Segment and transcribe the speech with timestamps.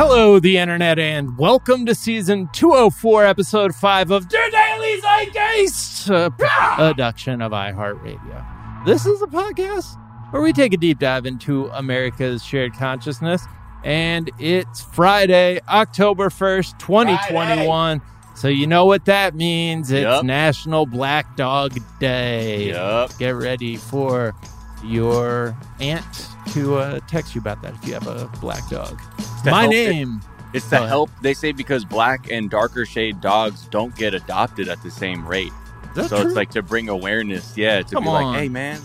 [0.00, 6.32] Hello, the internet, and welcome to season 204, episode 5 of Der Daily Zeitgeist, a
[6.40, 6.74] ah!
[6.76, 8.84] production of iHeartRadio.
[8.86, 9.98] This is a podcast
[10.30, 13.44] where we take a deep dive into America's shared consciousness,
[13.82, 18.00] and it's Friday, October 1st, 2021.
[18.36, 19.90] So you know what that means.
[19.90, 20.24] It's Yup.
[20.24, 22.68] National Black Dog Day.
[22.68, 23.18] Yup.
[23.18, 24.36] Get ready for
[24.84, 29.00] your aunt to uh, text you about that if you have a black dog.
[29.44, 30.20] My help name.
[30.54, 31.10] It's to help.
[31.20, 35.52] They say because black and darker shade dogs don't get adopted at the same rate.
[35.94, 36.26] So true?
[36.26, 37.56] it's like to bring awareness.
[37.56, 38.24] Yeah, to Come be on.
[38.32, 38.80] like, hey man,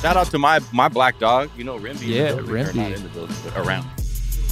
[0.00, 1.50] shout out to my my black dog.
[1.56, 2.06] You know, Rimby.
[2.06, 2.74] Yeah, Rimby.
[2.74, 3.86] Not in the building, but around.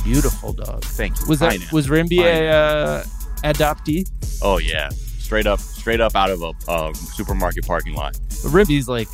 [0.05, 0.85] beautiful dog.
[0.85, 1.27] Thank you.
[1.27, 3.05] Was that was Rimby a uh,
[3.43, 4.09] adoptee?
[4.43, 8.13] Oh yeah, straight up, straight up out of a uh, supermarket parking lot.
[8.43, 9.09] But Rimby's like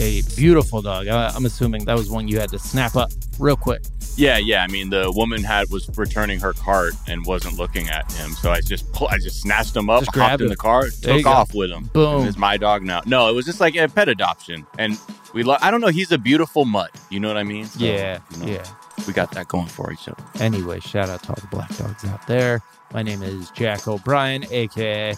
[0.00, 1.08] a beautiful dog.
[1.08, 3.82] I, I'm assuming that was one you had to snap up real quick.
[4.16, 4.62] Yeah, yeah.
[4.62, 8.50] I mean, the woman had was returning her cart and wasn't looking at him, so
[8.50, 10.48] I just I just snatched him up, Just hopped in him.
[10.50, 11.84] the car, There took off with him.
[11.94, 12.26] Boom.
[12.26, 13.00] It's my dog now.
[13.06, 14.98] No, it was just like a pet adoption, and
[15.32, 15.42] we.
[15.42, 15.88] Lo- I don't know.
[15.88, 16.90] He's a beautiful mutt.
[17.10, 17.64] You know what I mean?
[17.64, 18.66] So, yeah, you know, yeah.
[19.06, 20.22] We got that going for each other.
[20.40, 22.60] Anyway, shout out to all the black dogs out there.
[22.92, 25.14] My name is Jack O'Brien, aka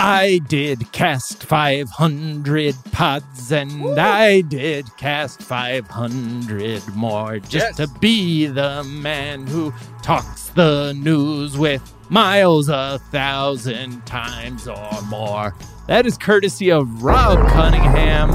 [0.00, 7.76] I did cast 500 pods and I did cast 500 more just Yes.
[7.78, 15.54] to be the man who talks the news with miles a thousand times or more.
[15.88, 18.30] That is courtesy of Rob Cunningham.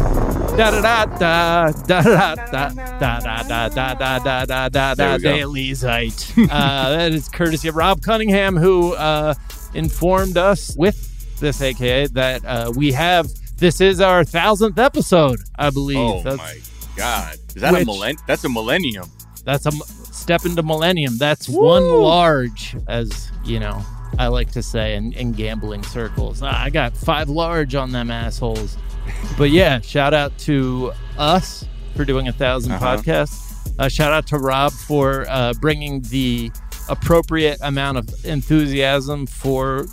[0.58, 4.95] Da da da da da da da da da da da da da da da
[4.95, 5.31] There da we go.
[5.36, 6.47] Daily Zite.
[6.52, 9.33] Uh, that is courtesy of Rob Cunningham, who uh,
[9.73, 11.09] informed us with
[11.44, 13.27] this AKA that uh, we have.
[13.58, 15.97] This is our thousandth episode, I believe.
[15.97, 16.58] Oh that's my
[16.97, 18.17] god, is that Which- a millenn?
[18.27, 19.09] That's a millennium.
[19.45, 21.17] that's a m- step into millennium.
[21.17, 23.83] That's one large, as you know.
[24.19, 26.41] I like to say in, in gambling circles.
[26.44, 28.77] Ah, I got five large on them assholes.
[29.38, 31.65] But yeah, shout out to us
[31.95, 32.86] for doing a 1000 Uh-huh.
[32.98, 33.70] podcasts.
[33.80, 36.52] Uh, shout out to Rob for uh, bringing the
[36.89, 39.86] appropriate amount of enthusiasm for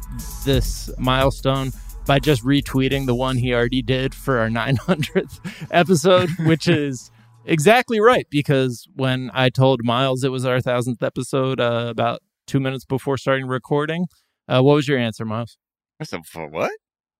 [0.44, 1.72] this milestone
[2.06, 5.38] by just retweeting the one he already did for our 900th
[5.70, 7.10] episode, which is
[7.44, 8.26] exactly right.
[8.30, 13.16] Because when I told Miles it was our 1000th episode uh, about two minutes before
[13.16, 14.06] starting recording,
[14.48, 15.56] uh, what was your answer, Miles?
[16.00, 16.72] I said, for what?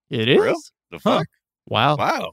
[0.09, 0.41] It is.
[0.41, 0.55] real?
[0.91, 1.19] The Huh.
[1.19, 1.27] fuck?
[1.67, 1.97] Wow.
[1.97, 2.33] Wow,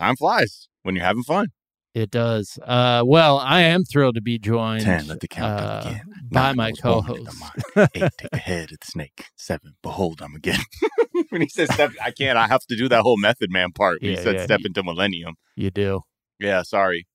[0.00, 1.48] time flies when you're having fun.
[1.94, 2.58] It does.
[2.64, 5.98] Uh, well, I am thrilled to be joined Ten, let the countdown uh,
[6.30, 7.90] by Nine, my I was born in the co-host.
[7.94, 9.26] Eight, take the head of the snake.
[9.36, 10.60] Seven, behold, I'm again.
[11.28, 12.38] when he says step, I can't.
[12.38, 14.00] I have to do that whole Method Man part.
[14.00, 15.34] When Yeah, he said yeah, step you- into Millennium.
[15.54, 16.00] You do.
[16.40, 17.06] Yeah, sorry.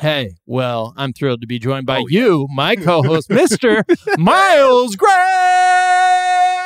[0.00, 2.20] Hey, well, I'm thrilled to be joined by Oh, yeah.
[2.20, 3.82] you, my co-host, Mr.
[4.18, 5.25] Miles Gray.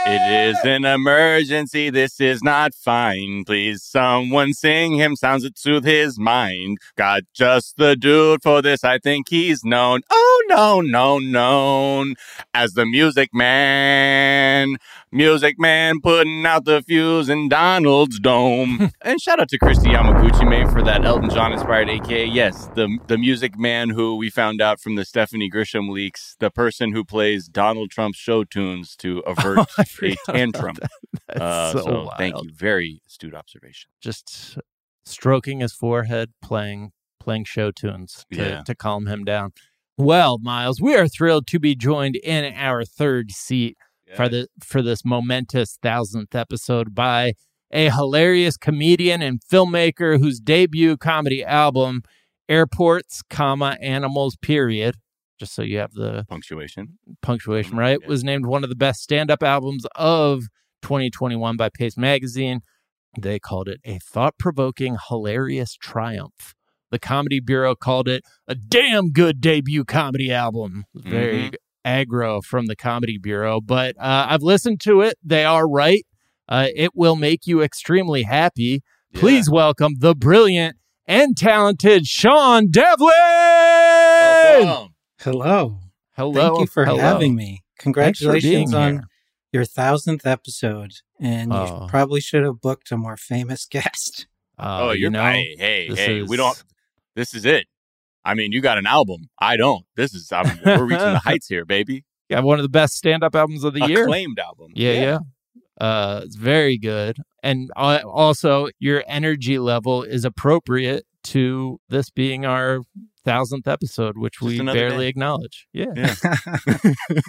[0.06, 1.91] It is an emergency.
[1.91, 3.44] This is not fine.
[3.44, 5.15] Please, someone sing him.
[5.15, 6.78] Sounds that soothe his mind.
[6.97, 8.83] Got just the dude for this.
[8.83, 10.00] I think he's known.
[10.10, 12.15] Oh no, no, known
[12.55, 14.78] as the Music Man.
[15.12, 18.93] Music Man putting out the fuse in Donald's dome.
[19.03, 22.25] and shout out to Christy Yamaguchi May for that Elton John inspired AKA.
[22.27, 26.50] Yes, the the Music Man who we found out from the Stephanie Grisham leaks, the
[26.50, 29.69] person who plays Donald Trump's show tunes to avert
[30.03, 30.77] a tantrum.
[31.28, 32.51] Uh, so, so thank you.
[32.53, 33.91] Very astute observation.
[34.01, 34.59] Just
[35.05, 38.62] stroking his forehead, playing playing show tunes to, Yeah.
[38.62, 39.53] to calm him down.
[39.99, 43.77] Well, Miles, we are thrilled to be joined in our third seat
[44.17, 47.34] for the for this momentous thousandth episode by
[47.71, 52.03] a hilarious comedian and filmmaker whose debut comedy album,
[52.49, 54.97] Airports, comma Animals, period.
[55.41, 56.99] Just so you have the punctuation.
[57.23, 58.06] punctuation Mhm, right, yeah.
[58.06, 60.43] was named one of the best stand-up albums of
[60.83, 62.61] 2021 by Paste Magazine.
[63.19, 66.55] They called it a thought-provoking, hilarious triumph.
[66.91, 70.84] The Comedy Bureau called it a damn good debut comedy album.
[70.95, 71.53] Very
[71.87, 75.15] aggro from the Comedy Bureau, but uh, I've listened to it.
[75.25, 76.04] They are right.
[76.48, 78.83] Uh, it will make you extremely happy.
[79.15, 80.77] Please welcome the brilliant
[81.07, 83.09] and talented Sean Devlin.
[84.66, 84.90] Welcome.
[85.21, 85.78] Hello.
[86.17, 86.33] Hello.
[86.33, 86.99] Thank you for hello.
[86.99, 87.63] having me.
[87.78, 89.03] Thanks for being Congratulations on here.
[89.53, 90.93] your thousandth episode.
[91.19, 91.83] And Oh.
[91.83, 94.27] you probably should have booked a more famous guest.
[94.59, 96.21] Uh, oh, you you're know, hey, hey, hey.
[96.21, 96.63] is- We don't.
[97.17, 97.67] This is it.
[98.25, 99.28] I mean, you got an album.
[99.39, 99.84] I don't.
[99.97, 100.31] This is.
[100.33, 102.05] I mean, we're reaching the heights here, baby.
[102.28, 104.03] yeah, one of the best stand-up albums of the year.
[104.05, 104.72] Acclaimed album.
[104.75, 105.19] Yeah, yeah.
[105.81, 112.45] Uh, it's very good, and uh, also your energy level is appropriate to this being
[112.45, 112.81] our
[113.25, 115.09] thousandth episode, which Just we barely day.
[115.09, 115.67] acknowledge.
[115.72, 115.93] Yeah.
[115.97, 116.15] Yeah.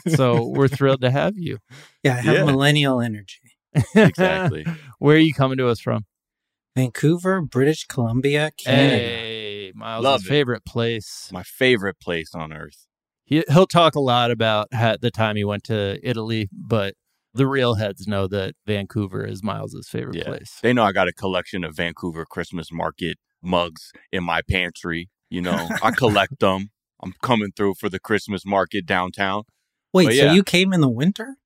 [0.16, 1.58] so we're thrilled to have you.
[2.04, 2.44] yeah, I have Yeah.
[2.46, 3.40] millennial energy.
[3.96, 4.66] Exactly.
[5.00, 6.06] Where are you coming to us from?
[6.76, 8.96] Vancouver, British Columbia, Canada.
[8.98, 10.28] Hey, Miles' Love it.
[10.30, 11.30] favorite place.
[11.32, 12.88] My favorite place on earth.
[13.26, 16.96] He, he'll talk a lot about how, the time he went to Italy, but
[17.34, 20.24] the real heads know that Vancouver is Miles' favorite Yeah.
[20.26, 20.60] place.
[20.62, 25.10] They know I got a collection of Vancouver Christmas market mugs in my pantry.
[25.32, 26.70] You know, I collect them.
[27.02, 29.44] I'm coming through for the Christmas market downtown.
[29.92, 31.38] Wait, But so you came in the winter?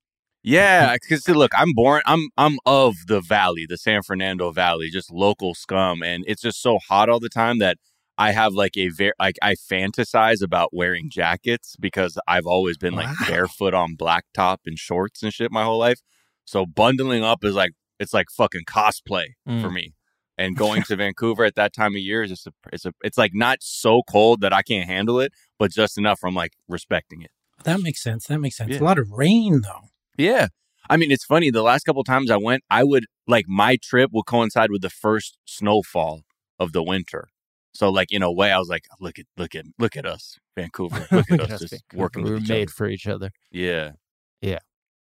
[0.44, 2.02] Yeah, because look, I'm born.
[2.06, 6.62] I'm I'm of the valley, the San Fernando Valley, just local scum, and it's just
[6.62, 7.78] so hot all the time that
[8.18, 12.94] I have like a very like I fantasize about wearing jackets because I've always been
[12.94, 13.26] like Wow.
[13.28, 16.02] barefoot on blacktop and shorts and shit my whole life.
[16.46, 19.30] So bundling up is like it's like fucking cosplay
[19.62, 19.74] for Mm.
[19.74, 19.94] me.
[20.38, 23.18] And going to Vancouver at that time of year is just a, it's a it's
[23.18, 27.22] like not so cold that I can't handle it, but just enough from like respecting
[27.22, 27.32] it.
[27.64, 28.28] That makes sense.
[28.28, 28.74] That makes sense.
[28.74, 28.82] Yeah.
[28.82, 29.90] A lot of rain, though.
[30.18, 30.48] Yeah.
[30.90, 31.50] I mean, it's funny.
[31.50, 34.90] The last couple times I went, I would like my trip will coincide with the
[34.90, 36.22] first snowfall
[36.60, 37.30] of the winter.
[37.74, 40.38] So, like in a way, I was like, look at look at look at us,
[40.56, 41.08] Vancouver.
[41.12, 42.02] Look at us just Vancouver.
[42.02, 42.72] working We with were made other.
[42.72, 43.32] for each other.
[43.52, 43.94] Yeah,
[44.42, 44.60] yeah.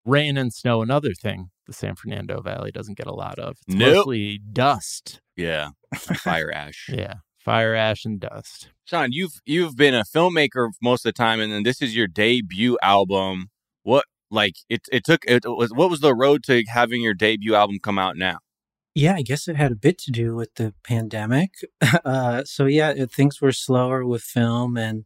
[0.05, 3.55] Rain and snow, another thing the San Fernando Valley doesn't get a lot of.
[3.67, 3.95] It's Nope.
[3.95, 5.21] mostly dust.
[5.35, 5.69] Yeah.
[5.95, 6.89] Fire ash.
[6.93, 7.15] Yeah.
[7.39, 8.69] Fire ash and dust.
[8.85, 12.05] Sean, you've you've been a filmmaker most of the time, and then this is your
[12.07, 13.47] debut album.
[13.81, 17.55] What like it it took it was what was the road to having your debut
[17.55, 18.37] album come out now?
[18.93, 21.51] Yeah, I guess it had a bit to do with the pandemic.
[22.05, 25.05] Uh, so yeah, it, things were slower with film, and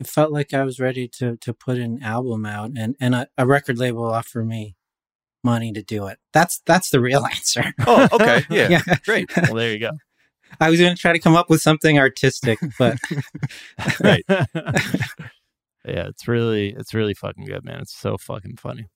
[0.00, 3.28] it felt like I was ready to to put an album out, and and a,
[3.38, 4.74] a record label offered me
[5.44, 6.18] money to do it.
[6.32, 7.72] That's that's the real answer.
[7.86, 8.44] Oh, okay.
[8.50, 8.68] Yeah.
[8.68, 8.80] yeah.
[9.04, 9.30] Great.
[9.36, 9.90] Well, there you go.
[10.60, 12.96] I was going to try to come up with something artistic, but
[14.02, 14.24] Right.
[14.28, 17.80] yeah, it's really it's really fucking good, man.
[17.80, 18.86] It's so fucking funny.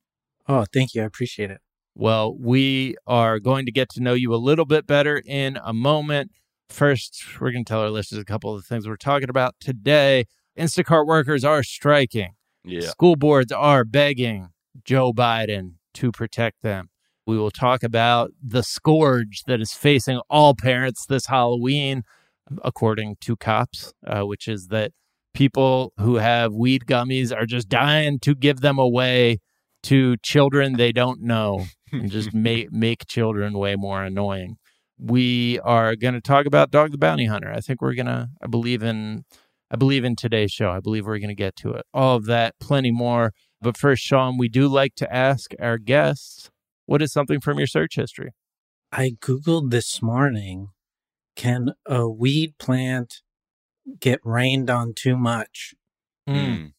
[0.48, 1.60] oh, thank you, I appreciate it.
[1.94, 5.74] Well, we are going to get to know you a little bit better in a
[5.74, 6.30] moment.
[6.70, 9.54] First, we're going to tell our listeners a couple of the things we're talking about
[9.60, 10.24] today.
[10.58, 12.30] Instacart workers are striking.
[12.64, 12.88] Yeah.
[12.88, 14.48] School boards are begging
[14.84, 16.88] Joe Biden to protect them.
[17.26, 22.02] We will talk about the scourge that is facing all parents this Halloween,
[22.64, 24.92] according to cops, uh, which is that
[25.34, 29.38] people who have weed gummies are just dying to give them away
[29.84, 34.56] to children they don't know and just make make children way more annoying.
[34.98, 37.52] We are going to talk about Dog the Bounty Hunter.
[37.52, 39.24] I think we're going to I believe in
[39.70, 40.70] I believe in today's show.
[40.70, 41.86] I believe we're going to get to it.
[41.94, 43.32] All of that, plenty more.
[43.62, 46.50] But first, Sean, we do like to ask our guests,
[46.86, 48.30] what is something from your search history?
[48.92, 50.68] I googled this morning:
[51.36, 53.22] Can a weed plant
[54.00, 55.74] get rained on too much?
[56.28, 56.72] Mm.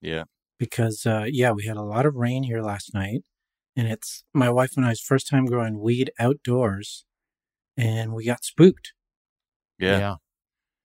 [0.00, 0.24] Yeah.
[0.58, 3.22] because uh, yeah, we had a lot of rain here last night,
[3.76, 7.04] and it's my wife and I's first time growing weed outdoors,
[7.76, 8.92] and we got spooked.
[9.78, 10.16] Yeah.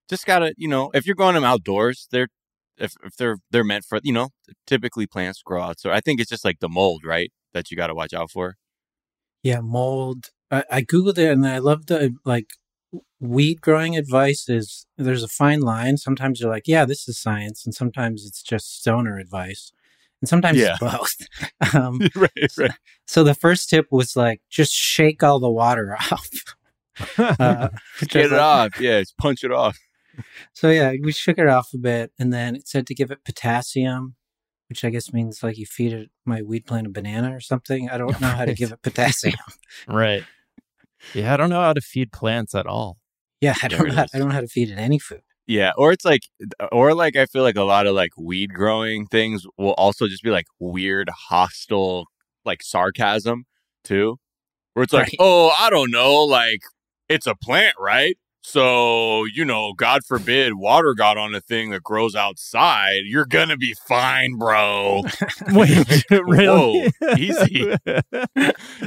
[0.10, 2.30] Just gotta, you know, if you're growing them outdoors, they're
[2.80, 4.30] if if they're they're meant for, you know,
[4.66, 5.80] typically plants grow out.
[5.80, 7.32] So I think it's just like the mold, right?
[7.54, 8.56] That you got to watch out for.
[9.44, 10.30] Yeah, mold.
[10.52, 12.48] I, I googled it, and I love the like
[13.20, 14.50] weed growing advice.
[14.50, 15.98] Is there's a fine line.
[15.98, 19.72] Sometimes you're like, yeah, this is science, and sometimes it's just stoner advice,
[20.22, 20.76] and sometimes Yeah.
[20.80, 20.80] it's
[21.60, 21.74] both.
[21.76, 22.72] um, right, right.
[23.06, 26.30] so the first tip was like, just shake all the water off.
[27.18, 27.70] Uh,
[28.02, 28.80] Get it like, off.
[28.82, 29.78] Yeah, just punch it off.
[30.54, 33.24] So yeah, we shook it off a bit, and then it said to give it
[33.24, 34.16] potassium,
[34.68, 37.90] which I guess means like you feed it my weed plant a banana or something.
[37.90, 39.36] I don't know how to give it potassium.
[39.88, 40.24] right.
[41.14, 42.98] Yeah, I don't know how to feed plants at all.
[43.42, 43.88] yeah, I don't.
[43.88, 44.12] Know, is.
[44.14, 45.22] I don't know how to feed it any food.
[45.48, 46.22] Yeah, or it's like,
[46.72, 50.22] or like I feel like a lot of like weed growing things will also just
[50.22, 52.06] be like weird, hostile,
[52.46, 53.46] like sarcasm
[53.84, 54.18] too,
[54.74, 55.16] where it's like, Right.
[55.20, 56.60] oh, I don't know, like
[57.08, 58.16] it's a plant, right?
[58.42, 63.02] So you know, God forbid, water got on a thing that grows outside.
[63.06, 65.04] You're gonna be fine, bro.
[65.52, 66.90] Wait, really?
[67.00, 67.76] Whoa, easy.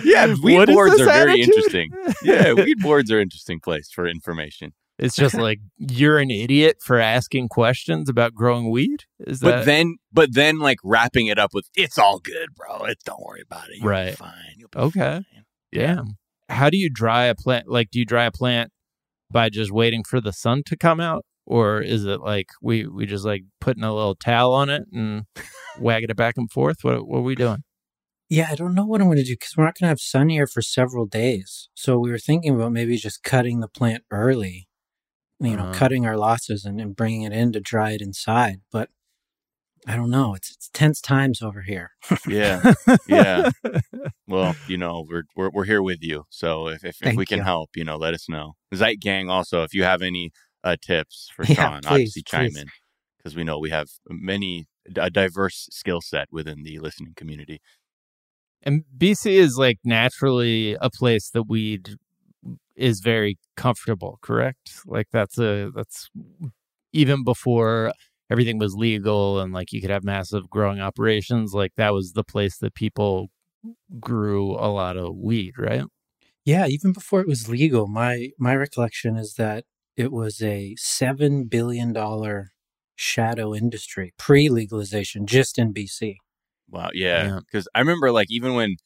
[0.04, 1.48] Yeah, weed What boards are very attitude?
[1.48, 1.90] interesting.
[2.22, 4.72] Yeah, weed boards are interesting place for information.
[4.98, 9.04] It's just like you're an idiot for asking questions about growing weed.
[9.20, 9.46] Is that...
[9.50, 12.84] But then, but then, like wrapping it up with "It's all good, bro.
[12.86, 13.76] It, don't worry about it.
[13.78, 14.16] You'll Right.
[14.16, 14.54] fine.
[14.56, 15.24] You'll be Okay.
[15.34, 16.16] fine." damn?
[16.48, 17.68] How do you dry a plant?
[17.68, 18.71] Like, do you dry a plant
[19.32, 23.06] by just waiting for the sun to come out, or is it like we we
[23.06, 25.24] just like putting a little towel on it and
[25.78, 26.78] wagging it back and forth?
[26.82, 27.64] What what are we doing?
[28.28, 30.00] Yeah, I don't know what I'm going to do because we're not going to have
[30.00, 31.68] sun here for several days.
[31.74, 34.68] So we were thinking about maybe just cutting the plant early,
[35.38, 35.72] you know, Uh-huh.
[35.74, 38.60] cutting our losses and, and bringing it in to dry it inside.
[38.70, 38.88] But
[39.86, 40.34] I don't know.
[40.34, 41.90] It's it's tense times over here.
[42.28, 42.72] Yeah.
[43.08, 43.50] Yeah.
[44.28, 46.24] Well, you know, we're we're we're here with you.
[46.30, 47.44] So if if, if we can you.
[47.44, 48.52] help, you know, let us know.
[48.74, 50.30] Zeit Gang also, if you have any
[50.64, 52.58] uh, tips for Yeah, Sean, please, obviously chime please.
[52.58, 52.66] in
[53.18, 57.60] because we know we have many a diverse skill set within the listening community.
[58.62, 61.96] And BC is like naturally a place that weed
[62.76, 64.72] is very comfortable, correct?
[64.86, 66.08] Like that's a that's
[66.92, 67.92] even before
[68.30, 72.24] everything was legal and like you could have massive growing operations, like that was the
[72.24, 73.28] place that people
[74.00, 75.84] grew a lot of weed, right?
[76.44, 79.64] Yeah, even before it was legal, my my recollection is that
[79.96, 82.52] it was a seven billion dollar
[82.96, 86.16] shadow industry pre legalization just in BC.
[86.70, 87.24] Wow, yeah.
[87.24, 87.40] Yeah.
[87.40, 88.76] Because I remember, like, even when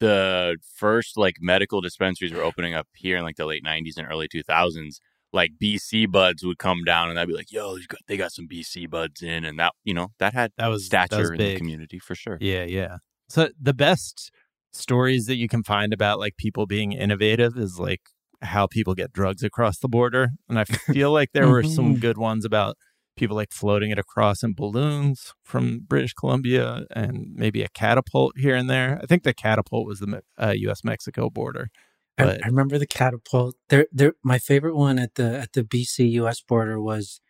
[0.00, 4.06] the first like medical dispensaries were opening up here in like the late '90s and
[4.08, 5.00] early 2000s,
[5.34, 8.46] like BC buds would come down, and I'd be like, "Yo, got, they got some
[8.48, 11.36] BC buds in," and that you know that had That was that stature was in
[11.38, 12.38] the community for sure.
[12.40, 12.98] Yeah, yeah.
[13.28, 14.30] So the best
[14.72, 18.00] stories that you can find about like people being innovative is like
[18.42, 20.30] how people get drugs across the border.
[20.48, 22.76] And I feel like there were some good ones about
[23.16, 28.56] people like floating it across in balloons from British Columbia and maybe a catapult here
[28.56, 28.98] and there.
[29.02, 31.70] I think the catapult was the uh, US Mexico border.
[32.18, 33.56] I, I remember the catapult.
[33.68, 34.14] There, there.
[34.22, 36.40] My favorite one at the at the BC U.S.
[36.40, 37.20] border was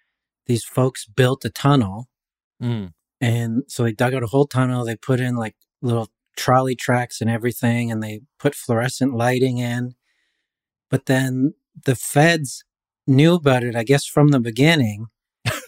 [0.46, 2.08] these folks built a tunnel,
[2.62, 2.92] Mm.
[3.20, 4.84] and so they dug out a whole tunnel.
[4.84, 9.94] They put in like little trolley tracks and everything, and they put fluorescent lighting in.
[10.90, 12.64] But then the feds
[13.06, 15.06] knew about it, I guess, from the beginning,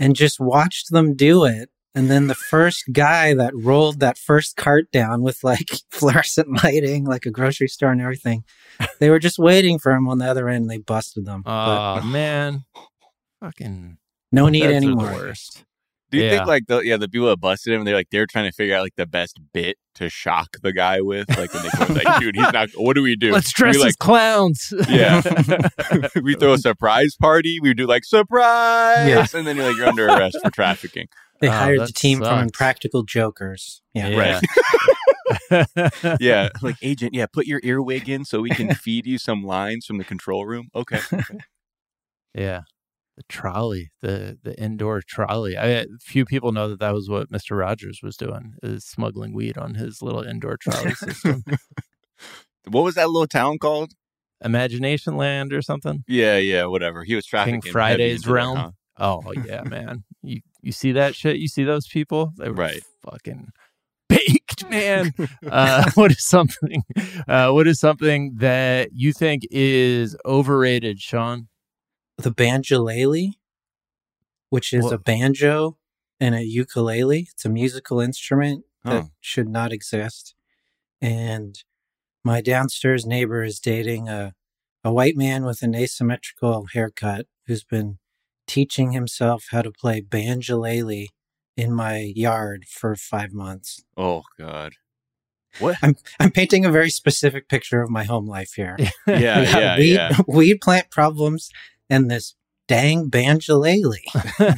[0.00, 1.70] and just watched them do it.
[1.96, 7.04] And then the first guy that rolled that first cart down with like fluorescent lighting,
[7.06, 8.44] like a grocery store and everything,
[9.00, 10.62] they were just waiting for him on the other end.
[10.64, 11.42] And they busted them.
[11.42, 12.64] But Oh, man.
[13.40, 13.98] Fucking
[14.32, 15.12] no need feds are the anymore.
[15.12, 15.64] worst.
[16.10, 16.30] Do you Yeah.
[16.36, 18.76] think like the yeah the people that busted him, they're like they're trying to figure
[18.76, 22.20] out like the best bit to shock the guy with, like when they come like,
[22.20, 22.68] dude, he's not.
[22.76, 23.32] What do we do?
[23.32, 24.72] Let's dress we, like as clowns.
[24.88, 25.22] Yeah.
[26.22, 27.58] we throw a surprise party.
[27.60, 29.26] We do like surprise, Yeah.
[29.34, 31.08] and then you're like you're under arrest for trafficking.
[31.40, 32.42] They Oh, hired the that team from sucks.
[32.42, 33.82] Impractical Jokers.
[33.94, 34.08] Yeah.
[34.08, 34.40] Yeah.
[36.20, 37.14] Yeah, like agent.
[37.14, 40.46] Yeah, put your earwig in so we can feed you some lines from the control
[40.46, 40.68] room.
[40.74, 41.00] Okay.
[42.34, 42.62] Yeah,
[43.16, 45.56] the trolley, the the indoor trolley.
[45.56, 49.56] I few people know that that was what Mister Rogers was doing, is smuggling weed
[49.56, 51.42] on his little indoor trolley system.
[52.68, 53.92] what was that little town called?
[54.44, 56.04] Imagination Land or something.
[56.06, 57.04] Yeah, yeah, whatever.
[57.04, 58.56] He was trafficking heavy Friday's realm.
[58.58, 58.70] huh?
[58.98, 60.04] Oh yeah, man.
[60.22, 61.36] You you see that shit?
[61.36, 62.32] You see those people?
[62.36, 62.82] They were Right.
[63.08, 63.52] fucking
[64.08, 65.12] baked, man.
[65.50, 66.82] uh, what is something?
[67.28, 71.48] Uh, what is something that you think is overrated, Sean?
[72.18, 73.32] The banjolele,
[74.50, 74.92] which is What?
[74.94, 75.78] a banjo
[76.20, 77.28] and a ukulele.
[77.32, 79.08] It's a musical instrument that Huh.
[79.20, 80.34] should not exist.
[81.00, 81.62] And
[82.24, 84.34] my downstairs neighbor is dating a,
[84.82, 87.98] a white man with an asymmetrical haircut who's been
[88.46, 91.06] teaching himself how to play banjolele
[91.56, 93.82] in my yard for five months.
[93.96, 94.72] Oh God.
[95.58, 95.76] What?
[95.82, 98.76] I'm I'm painting a very specific picture of my home life here.
[99.06, 100.18] Yeah, We yeah, weed, yeah.
[100.28, 101.48] weed plant problems
[101.88, 102.34] and this
[102.68, 104.00] dang banjolele.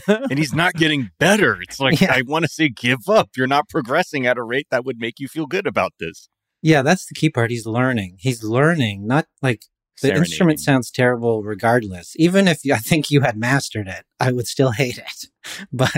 [0.30, 1.60] And he's not getting better.
[1.62, 2.12] It's like Yeah.
[2.14, 3.30] I want to say, give up.
[3.36, 6.28] You're not progressing at a rate that would make you feel good about this.
[6.62, 7.50] Yeah, that's the key part.
[7.52, 8.16] He's learning.
[8.18, 9.62] He's learning, not like
[10.02, 12.14] the instrument sounds terrible regardless.
[12.16, 15.26] Even if you- I think you had mastered it, I would still hate it.
[15.72, 15.90] But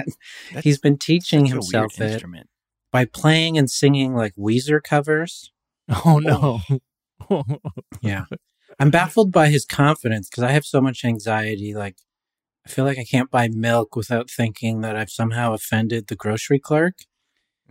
[0.52, 2.48] That's he's been teaching such a weird himself it instrument.
[2.92, 5.52] by playing and singing like Weezer covers.
[6.04, 6.60] oh no.
[7.28, 7.44] Oh.
[8.00, 8.24] Yeah.
[8.78, 11.74] I'm baffled by his confidence because I have so much anxiety.
[11.74, 11.96] Like,
[12.66, 16.58] I feel like I can't buy milk without thinking that I've somehow offended the grocery
[16.58, 16.94] clerk.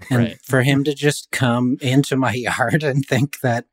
[0.09, 0.37] And Right.
[0.43, 3.65] for him to just come into my yard and think that,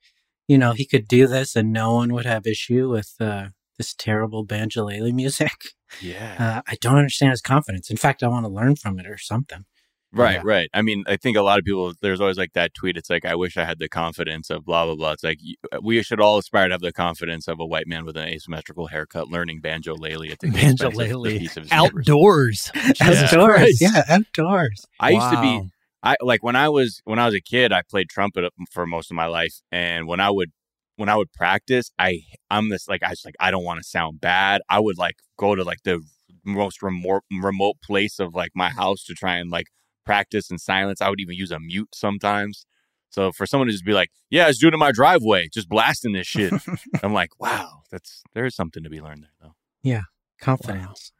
[0.48, 3.48] you know, he could do this and no one would have issue with uh,
[3.78, 5.52] this terrible banjolele music,
[6.00, 6.36] Yeah.
[6.38, 7.90] uh, I don't understand his confidence.
[7.90, 9.64] In fact, I want to learn from it or something.
[10.12, 10.42] Right, Yeah.
[10.44, 10.70] right.
[10.72, 12.96] I mean, I think a lot of people, there's always like that tweet.
[12.96, 15.12] It's like, I wish I had the confidence of blah, blah, blah.
[15.12, 15.38] It's like,
[15.82, 18.86] we should all aspire to have the confidence of a white man with an asymmetrical
[18.86, 21.38] haircut learning banjolele at the expense of the Banjolele.
[21.40, 22.08] piece of his neighbors.
[22.08, 22.72] Outdoors.
[23.00, 23.80] Outdoors.
[23.82, 24.86] Yeah, outdoors.
[25.00, 25.66] I used to be, Wow.
[26.06, 28.86] I like when I was when I was a kid, I played trumpet uh, for
[28.86, 30.52] most of my life, and when I would
[30.94, 33.84] when I would practice, I I'm this like I was like I don't want to
[33.84, 34.60] sound bad.
[34.70, 36.00] I would like go to like the
[36.44, 39.66] most remote remote place of like my house to try and like
[40.04, 41.00] practice in silence.
[41.00, 42.66] I would even use a mute sometimes.
[43.10, 45.48] So for someone to just be like, "Yeah, I was doing it in my driveway,
[45.52, 46.52] just blasting this shit,"
[47.02, 50.02] I'm like, "Wow, that's there is something to be learned there, though." Yeah,
[50.40, 51.10] confidence.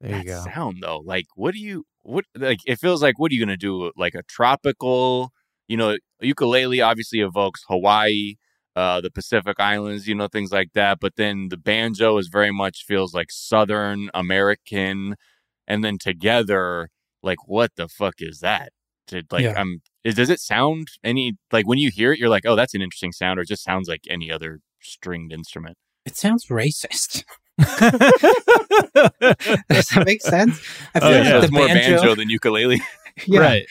[0.00, 0.44] There you that go.
[0.44, 2.58] sound though, like what do you what like?
[2.66, 3.92] It feels like what are you gonna do?
[3.96, 5.32] Like a tropical,
[5.68, 8.34] you know, ukulele obviously evokes Hawaii,
[8.76, 10.98] uh, the Pacific Islands, you know, things like that.
[11.00, 15.16] But then the banjo is very much feels like Southern American,
[15.68, 16.88] and then together,
[17.22, 18.72] like what the fuck is that?
[19.08, 19.60] To like, Yeah.
[19.60, 22.74] um, is, does it sound any like when you hear it, you're like, oh, that's
[22.74, 25.76] an interesting sound, or it just sounds like any other stringed instrument?
[26.06, 27.24] It sounds racist.
[29.68, 30.60] Does that make sense?
[30.94, 31.38] I feel Oh, like yeah.
[31.38, 32.80] the it's more banjo, banjo, than ukulele.
[33.26, 33.66] yeah, Right.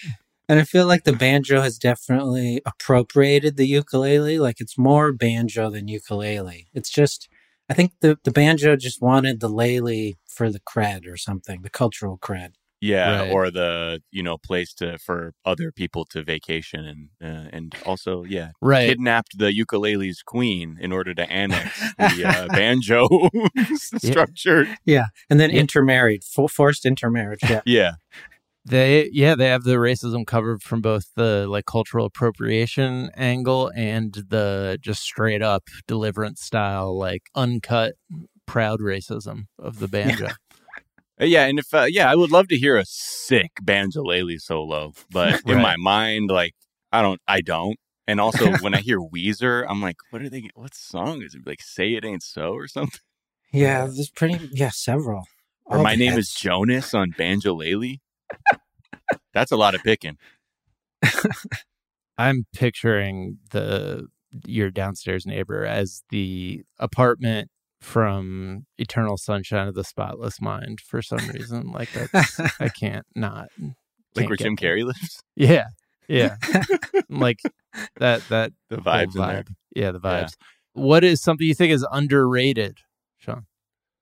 [0.48, 4.40] and I feel like the banjo has definitely appropriated the ukulele.
[4.40, 6.68] Like it's more banjo than ukulele.
[6.74, 7.28] It's just,
[7.70, 11.70] I think the the banjo just wanted the lele for the cred or something, the
[11.70, 12.54] cultural cred.
[12.82, 13.32] Yeah, Right.
[13.32, 18.24] or the you know place to for other people to vacation and uh, and also
[18.24, 18.88] yeah Right.
[18.88, 23.08] kidnapped the ukulele's queen in order to annex the uh, banjo
[23.76, 24.68] structure.
[24.86, 25.60] Yeah, and then Yeah.
[25.62, 27.42] intermarried, full forced intermarriage.
[27.50, 27.92] Yeah, Yeah,
[28.66, 34.14] They yeah, they have the racism covered from both the like cultural appropriation angle and
[34.14, 37.96] the just straight up deliverance style, like uncut
[38.46, 40.30] proud racism of the banjo.
[41.22, 44.94] Uh, yeah, and if uh, yeah, I would love to hear a sick banjolele solo,
[45.12, 46.54] but in my mind, like
[46.92, 47.78] I don't, I don't.
[48.08, 50.50] And also, when I hear Weezer, I'm like, what are they?
[50.56, 51.46] What song is it?
[51.46, 53.00] Like, say it ain't so or something?
[53.52, 53.86] yeah.
[53.86, 55.26] There's pretty yeah several.
[55.66, 56.32] Or All my name is.
[56.32, 58.00] Jonas on banjolele.
[59.34, 60.18] That's a lot of picking.
[62.18, 64.08] I'm picturing the
[64.46, 67.50] your downstairs neighbor as the apartment
[67.82, 71.72] from Eternal Sunshine of the Spotless Mind for some reason.
[71.72, 73.76] Like that's I can't not Like
[74.16, 74.76] can't where get Jim there.
[74.78, 75.22] Carrey lives.
[75.36, 75.68] Yeah.
[76.08, 76.36] Yeah.
[77.10, 77.40] like
[77.98, 79.44] that that The whole vibes in there.
[79.44, 79.54] vibe.
[79.76, 80.24] Yeah, the Yeah.
[80.26, 80.34] vibes.
[80.74, 82.80] What is something you think is underrated,
[83.18, 83.46] Sean?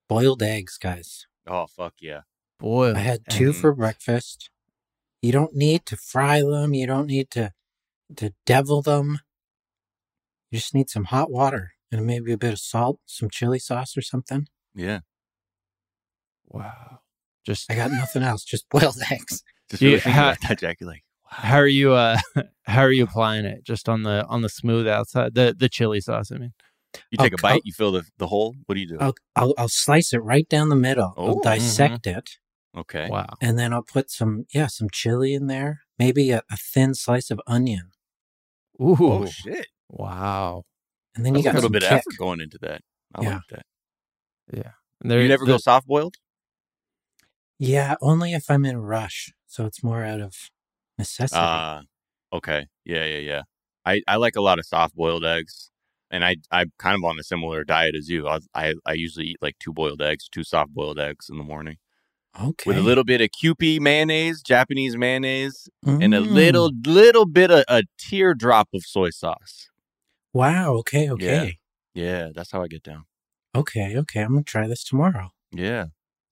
[0.10, 1.28] Boiled eggs, guys.
[1.46, 2.22] Oh fuck yeah.
[2.60, 4.50] Boy, I had two for breakfast.
[5.22, 6.74] You don't need to fry them.
[6.74, 7.52] You don't need to
[8.16, 9.20] to devil them.
[10.50, 13.96] You just need some hot water and maybe a bit of salt, some chili sauce
[13.98, 14.48] or something.
[14.76, 15.00] Yeah.
[16.48, 17.00] Wow.
[17.46, 19.44] Just I got nothing else, just boiled eggs.
[19.70, 20.86] Just Do you really thinking ha- about that, Jackie.
[20.86, 22.18] Like, how are you uh
[22.68, 23.66] how are you applying it?
[23.66, 26.54] Just on the on the smooth outside the the chili sauce, I mean.
[27.12, 28.56] you take I'll- a bite, I'll- you feel the the hole.
[28.66, 28.98] What do you do?
[29.02, 31.14] I'll, I'll I'll slice it right down the middle.
[31.18, 32.30] Oh, I'll dissect it,
[32.78, 33.10] okay.
[33.10, 33.28] Wow.
[33.42, 35.82] and then I'll put some yeah some chili in there.
[36.00, 37.92] Maybe a, a thin slice of onion,
[38.82, 38.96] Ooh.
[39.02, 39.68] Oh shit.
[39.90, 40.64] wow.
[41.18, 42.82] And then That's you a little bit of effort going into that.
[43.16, 43.34] I Yeah.
[43.34, 44.74] like that.
[45.02, 46.16] And there- you never the- go soft boiled?
[47.60, 49.34] Yeah, only if I'm in a rush.
[49.48, 50.34] So it's more out of
[50.98, 51.40] necessity.
[51.40, 51.82] Uh
[52.34, 52.68] okay.
[52.86, 53.42] Yeah, yeah, yeah.
[53.86, 55.72] I, I like a lot of soft boiled eggs.
[56.10, 58.28] And I I'm kind of on a similar diet as you.
[58.28, 61.44] I, I I usually eat like two boiled eggs, two soft boiled eggs in the
[61.44, 61.78] morning
[62.42, 62.70] okay.
[62.70, 66.32] with a little bit of Kewpie mayonnaise, Japanese mayonnaise, and a Mm.
[66.32, 69.70] little little bit of a teardrop of soy sauce.
[70.34, 70.74] Wow.
[70.78, 71.10] Okay.
[71.10, 71.58] Okay.
[71.96, 72.30] Yeah, yeah.
[72.34, 73.06] that's how I get down.
[73.56, 73.96] Okay.
[73.98, 74.22] Okay.
[74.22, 75.32] I'm gonna try this tomorrow.
[75.52, 75.88] Yeah.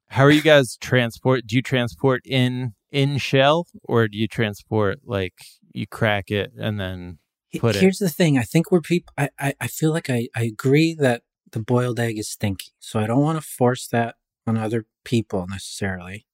[0.10, 1.48] How are you guys transport?
[1.48, 5.34] Do you transport in in shell or do you transport like
[5.74, 7.20] you crack it and then
[7.54, 8.38] H- Put it- Here's the thing.
[8.38, 9.14] I think we're people.
[9.18, 13.00] I, I I feel like I I agree that the boiled egg is stinky, so
[13.00, 16.26] I don't want to force that on other people necessarily.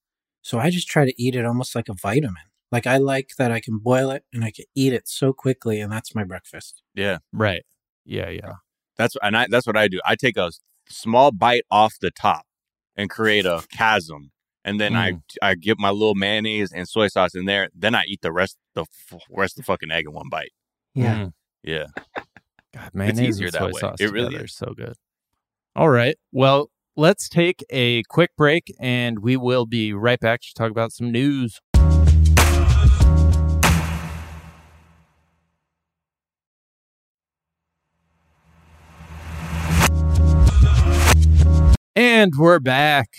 [0.42, 2.44] So I just try to eat it almost like a vitamin.
[2.72, 5.82] Like I like that I can boil it and I can eat it so quickly,
[5.82, 6.82] and that's my breakfast.
[6.96, 7.18] Yeah.
[7.34, 7.64] right?
[8.06, 8.54] Yeah, yeah.
[8.98, 10.00] That's and I that's what I do.
[10.06, 10.52] I take a
[10.90, 12.46] small bite off the top
[12.96, 14.32] and create a chasm,
[14.64, 17.70] and then I I get my little mayonnaise and soy sauce in there.
[17.76, 20.52] Then I eat the rest the f- rest of the fucking egg in one bite.
[20.94, 21.16] Yeah.
[21.16, 21.34] Mm.
[21.64, 21.86] Yeah,
[22.74, 23.80] God, mayonnaise easier and that soy way.
[23.80, 24.52] sauce It really together is.
[24.52, 24.94] is so good.
[25.76, 26.16] All right.
[26.32, 30.92] Well, let's take a quick break and we will be right back to talk about
[30.92, 31.60] some news.
[41.96, 43.10] And we're back.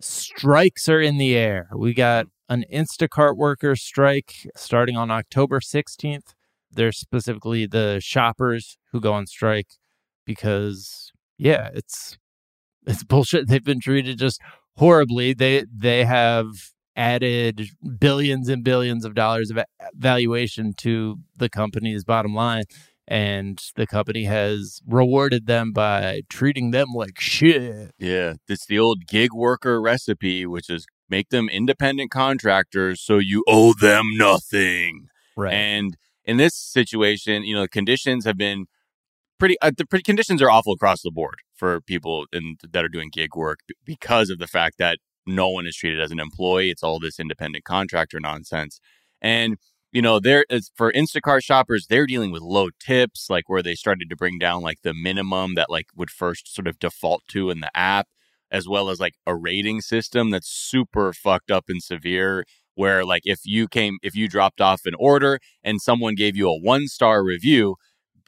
[0.00, 1.68] Strikes are in the air.
[1.74, 6.34] We got an Instacart worker strike starting on October 16th.
[6.70, 9.78] They're specifically the shoppers who go on strike
[10.24, 12.18] because yeah, it's
[12.86, 13.48] it's bullshit.
[13.48, 14.40] They've been treated just
[14.76, 15.34] horribly.
[15.34, 16.46] They they have
[16.94, 19.58] added billions and billions of dollars of
[19.94, 22.64] valuation to the company's bottom line
[23.10, 27.90] and the company has rewarded them by treating them like shit.
[27.98, 28.34] yeah.
[28.48, 33.74] It's the old gig worker recipe, which is make them independent contractors, so you owe
[33.74, 35.08] them nothing.
[35.36, 35.52] Right.
[35.52, 38.66] And in this situation, you know, conditions have been
[39.40, 42.88] pretty uh, the pretty conditions are awful across the board for people in, that are
[42.88, 46.70] doing gig work because of the fact that no one is treated as an employee.
[46.70, 48.80] It's all this independent contractor nonsense.
[49.20, 49.56] And
[49.92, 53.74] you know, there is for Instacart shoppers, they're dealing with low tips, like where they
[53.74, 57.50] started to bring down like the minimum that like would first sort of default to
[57.50, 58.06] in the app,
[58.50, 62.44] as well as like a rating system that's super fucked up and severe.
[62.76, 66.48] Where like if you came, if you dropped off an order and someone gave you
[66.48, 67.76] a one star review,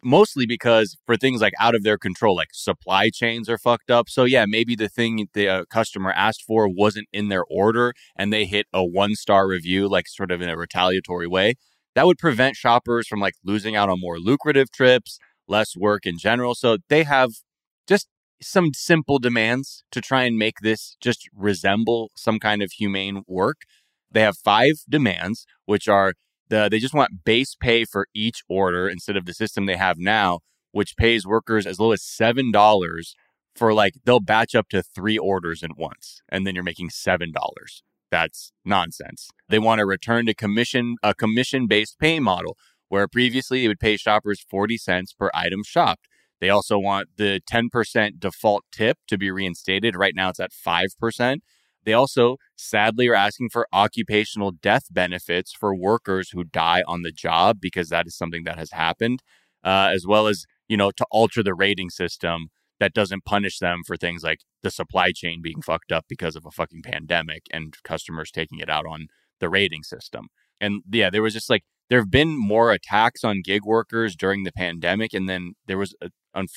[0.04, 4.08] mostly because for things like out of their control, like supply chains are fucked up.
[4.08, 8.32] So yeah, maybe the thing the uh, customer asked for wasn't in their order and
[8.32, 11.54] they hit a one star review, like sort of in a retaliatory way.
[11.94, 16.18] That would prevent shoppers from like losing out on more lucrative trips, less work in
[16.18, 16.54] general.
[16.54, 17.30] So they have
[17.86, 18.08] just
[18.40, 23.58] some simple demands to try and make this just resemble some kind of humane work.
[24.10, 26.14] They have five demands, which are
[26.52, 29.96] the, they just want base pay for each order instead of the system they have
[29.98, 33.14] now, which pays workers as low as seven dollars
[33.56, 37.32] for like they'll batch up to three orders at once, and then you're making seven
[37.32, 37.82] dollars.
[38.10, 39.30] That's nonsense.
[39.48, 42.58] They want to return to commission a commission based pay model
[42.90, 46.06] where previously it would pay shoppers 40 cents per item shopped.
[46.42, 49.96] They also want the 10% default tip to be reinstated.
[49.96, 51.38] Right now it's at 5%.
[51.84, 57.12] They also sadly are asking for occupational death benefits for workers who die on the
[57.12, 59.22] job because that is something that has happened,
[59.64, 63.82] uh, as well as, you know, to alter the rating system that doesn't punish them
[63.86, 67.76] for things like the supply chain being fucked up because of a fucking pandemic and
[67.84, 69.06] customers taking it out on
[69.40, 70.28] the rating system.
[70.60, 74.44] And yeah, there was just like, there have been more attacks on gig workers during
[74.44, 75.12] the pandemic.
[75.12, 76.10] And then there was, a,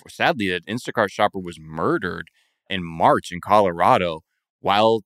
[0.07, 2.27] sadly, an Instacart shopper was murdered
[2.69, 4.21] in March in Colorado
[4.61, 5.01] while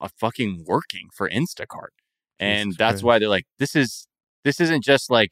[0.00, 1.94] a fucking working for Instacart.
[2.38, 3.04] And Jesus that's Christ.
[3.04, 4.08] why they're like, this is
[4.44, 5.30] this isn't just like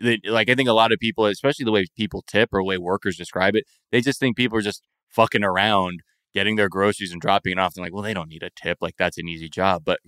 [0.00, 2.78] like I think a lot of people, especially the way people tip or the way
[2.78, 6.00] workers describe it, they just think people are just fucking around
[6.32, 7.74] getting their groceries and dropping it off.
[7.76, 8.78] And like, well, they don't need a tip.
[8.80, 9.82] Like that's an easy job.
[9.84, 10.00] But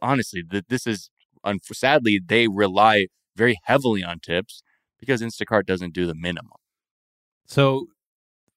[0.00, 1.10] honestly, th- this is
[1.72, 4.62] sadly they rely very heavily on tips
[4.98, 6.52] because Instacart doesn't do the minimum.
[7.46, 7.86] So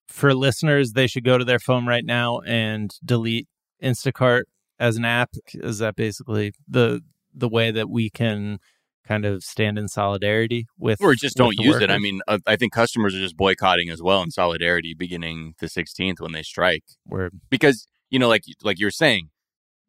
[0.06, 3.46] for listeners, they should go to their phone right now and delete
[3.82, 4.44] Instacart
[4.78, 5.30] as an app?
[5.54, 7.02] Is that basically the
[7.34, 8.58] the way that we can
[9.06, 11.84] kind of stand in solidarity with or just don't use workers?
[11.84, 15.54] it i mean uh, i think customers are just boycotting as well in solidarity beginning
[15.60, 17.40] the 16th when they strike Word.
[17.48, 19.30] because you know like like you're saying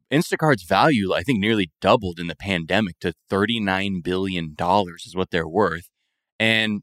[0.10, 5.32] instacart's value i think nearly doubled in the pandemic to 39 billion dollars is what
[5.32, 5.89] they're worth
[6.39, 6.82] and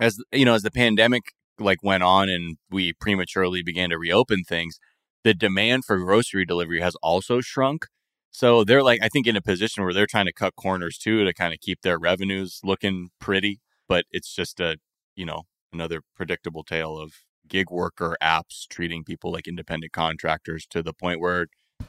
[0.00, 1.22] as you know as the pandemic
[1.58, 4.78] like went on and we prematurely began to reopen things
[5.24, 7.86] the demand for grocery delivery has also shrunk.
[8.30, 11.24] So they're like, I think, in a position where they're trying to cut corners too
[11.24, 13.60] to kind of keep their revenues looking pretty.
[13.88, 14.76] But it's just a,
[15.16, 17.12] you know, another predictable tale of
[17.46, 21.46] gig worker apps treating people like independent contractors to the point where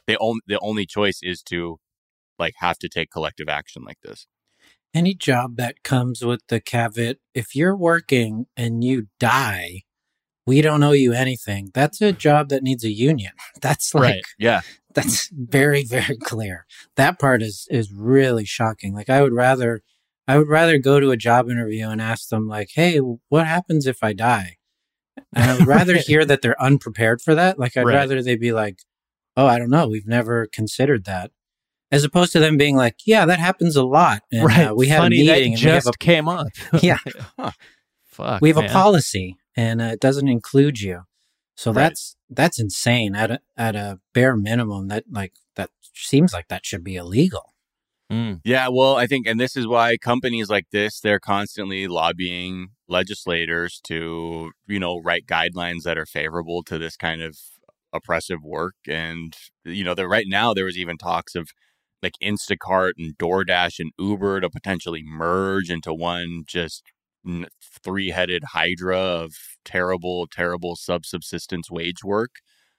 [0.07, 1.77] they only the only choice is to
[2.37, 4.27] like have to take collective action like this.
[4.93, 9.81] Any job that comes with the caveat, if you're working and you die,
[10.45, 11.71] we don't owe you anything.
[11.73, 13.31] That's a job that needs a union.
[13.61, 14.23] That's like, right.
[14.37, 14.61] yeah,
[14.95, 16.65] that's very, very clear.
[16.95, 18.95] That part is, is really shocking.
[18.95, 19.81] Like I would rather,
[20.27, 23.85] I would rather go to a job interview and ask them like, Hey, what happens
[23.85, 24.55] if I die?
[25.33, 27.59] And I would rather hear that they're unprepared for that.
[27.59, 27.93] Like I'd right.
[27.93, 28.79] rather they be like,
[29.35, 29.89] Oh, I don't know.
[29.89, 31.31] We've never considered that.
[31.91, 34.21] As opposed to them being like, yeah, that happens a lot.
[34.31, 34.67] And, uh, right.
[34.67, 35.53] Uh, we had Funny a meeting.
[35.53, 36.47] That just a, came up.
[36.81, 36.97] yeah.
[37.37, 37.51] huh.
[38.05, 38.69] Fuck, we have man.
[38.69, 41.03] a policy and uh, it doesn't include you.
[41.55, 41.83] So right.
[41.83, 43.15] that's that's insane.
[43.15, 47.53] At a, at a bare minimum, that like that seems like that should be illegal.
[48.11, 48.41] Mm.
[48.43, 53.79] Yeah, well, I think, and this is why companies like this they're constantly lobbying legislators
[53.85, 57.37] to you know write guidelines that are favorable to this kind of
[57.93, 58.75] oppressive work.
[58.87, 61.49] And you know, that right now there was even talks of
[62.03, 66.83] like Instacart and DoorDash and Uber to potentially merge into one just
[67.83, 69.33] three headed hydra of
[69.63, 72.31] terrible, terrible subsistence wage work.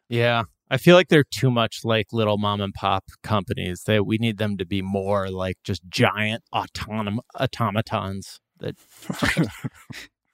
[0.09, 0.45] Yeah.
[0.71, 3.83] I feel like they're too much like little mom and pop companies.
[3.87, 8.75] That we need them to be more like just giant autonom- automatons that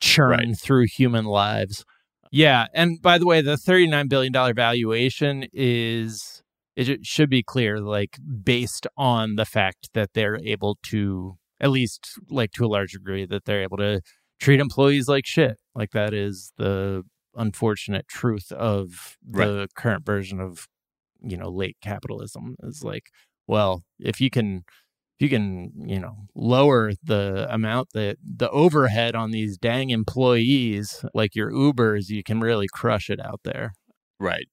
[0.00, 0.58] churn right.
[0.58, 1.84] through human lives.
[2.30, 6.42] Yeah, and by the way, the thirty-nine billion dollar valuation is
[6.76, 12.18] it should be clear, like based on the fact that they're able to at least
[12.28, 14.02] like to a large degree that they're able to
[14.40, 15.58] treat employees like shit.
[15.74, 19.74] Like that is the unfortunate truth of the right.
[19.74, 20.66] current version of
[21.22, 23.04] you know late capitalism is like
[23.46, 24.64] well if you can
[25.22, 31.04] if you can, you know, lower the amount that the overhead on these dang employees,
[31.14, 33.74] like your Ubers, you can really crush it out there.
[34.18, 34.46] Right.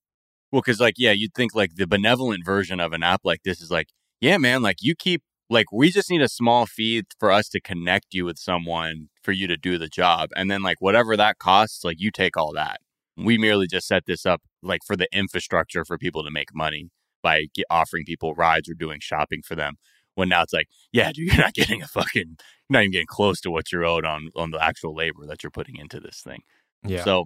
[0.51, 3.61] Well, because like, yeah, you'd think like the benevolent version of an app like this
[3.61, 7.31] is like, yeah, man, like you keep like we just need a small fee for
[7.31, 10.77] us to connect you with someone for you to do the job, and then like
[10.79, 12.79] whatever that costs, like you take all that.
[13.17, 16.89] We merely just set this up like for the infrastructure for people to make money
[17.21, 19.75] by get, offering people rides or doing shopping for them.
[20.15, 23.07] When now it's like, yeah, dude, you're not getting a fucking, you're not even getting
[23.07, 26.21] close to what you're owed on on the actual labor that you're putting into this
[26.21, 26.41] thing.
[26.85, 27.03] Yeah.
[27.03, 27.25] So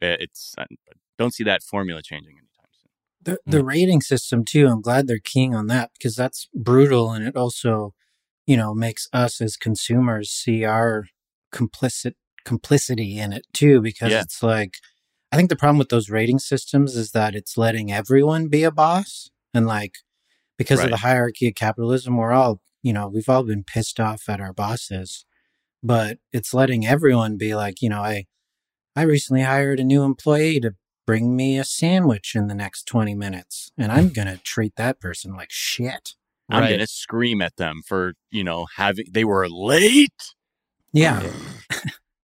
[0.00, 0.66] it's I
[1.18, 2.49] don't see that formula changing soon.
[3.22, 3.66] The the mm.
[3.66, 4.66] rating system too.
[4.66, 7.94] I'm glad they're keying on that because that's brutal, and it also,
[8.46, 11.06] you know, makes us as consumers see our
[11.52, 13.80] complicit complicity in it too.
[13.80, 14.22] Because Yeah.
[14.22, 14.74] it's like,
[15.30, 18.70] I think the problem with those rating systems is that it's letting everyone be a
[18.70, 19.96] boss, and like
[20.56, 24.28] because of the hierarchy of capitalism, we're all, you know, we've all been pissed off
[24.28, 25.24] at our bosses,
[25.82, 28.26] but it's letting everyone be like, you know, I
[28.96, 30.72] I recently hired a new employee to
[31.06, 35.00] bring me a sandwich in the next 20 minutes and I'm going to treat that
[35.00, 36.14] person like shit.
[36.48, 36.70] I'm Right.
[36.70, 40.34] gonna scream at them for you know having they were late.
[40.92, 41.22] Yeah.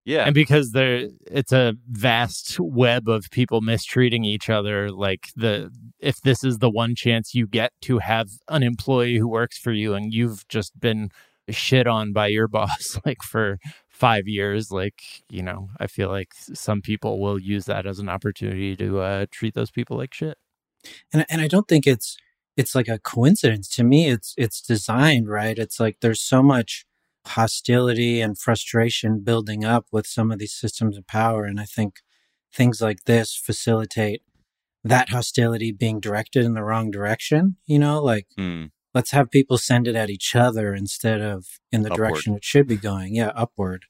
[0.05, 5.69] Yeah, and because there it's a vast web of people mistreating each other like the
[5.99, 9.73] if this is the one chance you get to have an employee who works for
[9.73, 11.11] you and you've just been
[11.51, 13.59] shit on by your boss like for
[13.97, 18.09] 5 years like you know i feel like some people will use that as an
[18.09, 20.37] opportunity to uh treat those people like shit
[21.13, 22.17] And and I don't think it's
[22.57, 25.59] it's like a coincidence to me it's it's designed right.
[25.59, 26.85] It's like there's so much
[27.27, 31.97] hostility and frustration building up with some of these systems of power and I think
[32.53, 34.23] things like this facilitate
[34.85, 38.67] that hostility being directed in the wrong direction, you know, like Hmm.
[38.97, 42.09] Let's have people send it at each other instead of in the Upward.
[42.09, 43.15] direction it should be going.
[43.15, 43.85] Yeah, upward.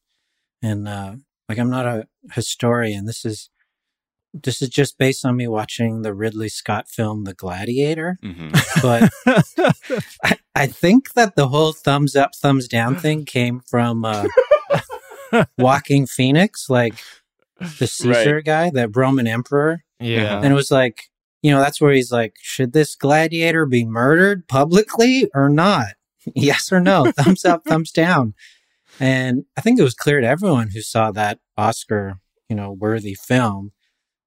[0.63, 1.13] And uh
[1.49, 3.05] like I'm not a historian.
[3.07, 3.49] This is
[4.35, 8.19] this is just based on me watching the Ridley Scott film The Gladiator.
[8.23, 8.51] Mhm.
[8.83, 9.11] But
[10.25, 14.27] I, I think that the whole thumbs up, thumbs down thing came from uh
[15.59, 16.95] Joaquin Phoenix, like
[17.79, 19.83] the Caesar guy, that Roman emperor.
[20.01, 21.05] yeah And it was like,
[21.47, 25.91] you know, that's where he's like, should this gladiator be murdered publicly or not?
[26.35, 27.13] yes or no?
[27.17, 28.35] thumbs up, thumbs down.
[28.99, 33.15] And I think it was clear to everyone who saw that Oscar, you know, worthy
[33.15, 33.71] film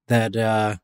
[0.08, 0.76] that uh,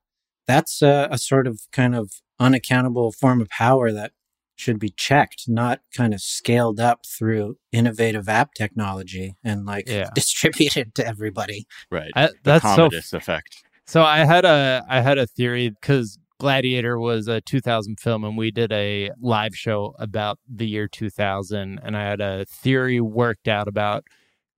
[0.46, 4.12] that's a, a sort of kind of unaccountable form of power that
[4.56, 10.10] should be checked, not kind of scaled up through innovative app technology and like Yeah.
[10.14, 11.64] distributed to everybody.
[11.90, 12.10] right.
[12.14, 13.62] I, The that's so Commodus effect.
[13.86, 18.36] So I had a I had a theory because Gladiator was a 2000 film, and
[18.36, 23.48] we did a live show about the year 2000, and I had a theory worked
[23.48, 24.04] out about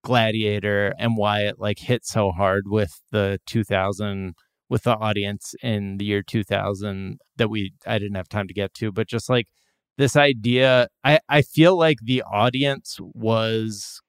[0.03, 4.35] Gladiator and why it like hit so hard with the 2000
[4.69, 8.75] with the audience in the year 2000 that we I didn't have time to get
[8.75, 9.47] to, but just like
[9.99, 14.01] this idea, I I feel like the audience was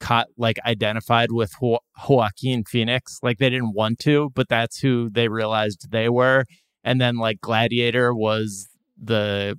[0.00, 3.18] caught like identified with jo- Joaquin Phoenix.
[3.22, 6.44] Like they didn't want to, but that's who they realized they were.
[6.84, 8.68] And then like Gladiator was
[9.00, 9.56] the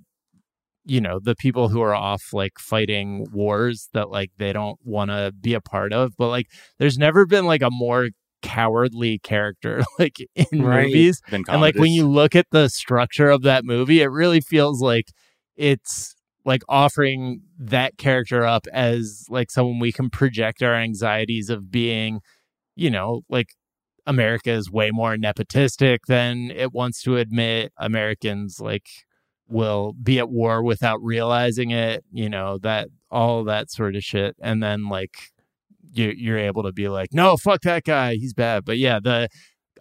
[0.85, 5.11] you know, the people who are off like fighting wars that like they don't want
[5.11, 6.13] to be a part of.
[6.17, 8.09] But like there's never been like a more
[8.41, 10.87] cowardly character like in Right.
[10.87, 11.21] movies.
[11.49, 15.05] And like when you look at the structure of that movie, it really feels like
[15.55, 21.71] it's like offering that character up as like someone we can project our anxieties of
[21.71, 22.19] being,
[22.75, 23.47] you know, like
[24.05, 27.71] America is way more nepotistic than it wants to admit.
[27.77, 28.87] Americans like
[29.47, 34.35] will be at war without realizing it, you know, that all that sort of shit.
[34.41, 35.31] And then like
[35.93, 38.65] you you're able to be like, no, fuck that guy, he's bad.
[38.65, 39.29] But yeah, the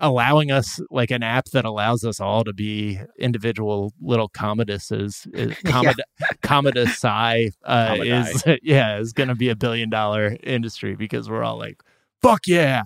[0.00, 5.52] allowing us like an app that allows us all to be individual little commoduses is
[5.58, 5.94] commod
[6.42, 7.48] commodus uh,
[8.00, 11.82] is yeah is going to be a billion dollar industry because we're all like
[12.20, 12.82] fuck yeah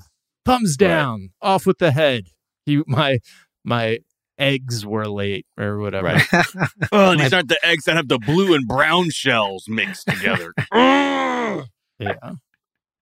[0.46, 0.88] thumbs Right.
[0.88, 2.28] down off with the head
[2.64, 3.18] you my
[3.64, 3.98] my
[4.38, 6.26] eggs were late or whatever Right.
[6.92, 10.52] oh, these aren't the eggs that have the blue and brown shells mixed together.
[11.98, 12.14] Yeah.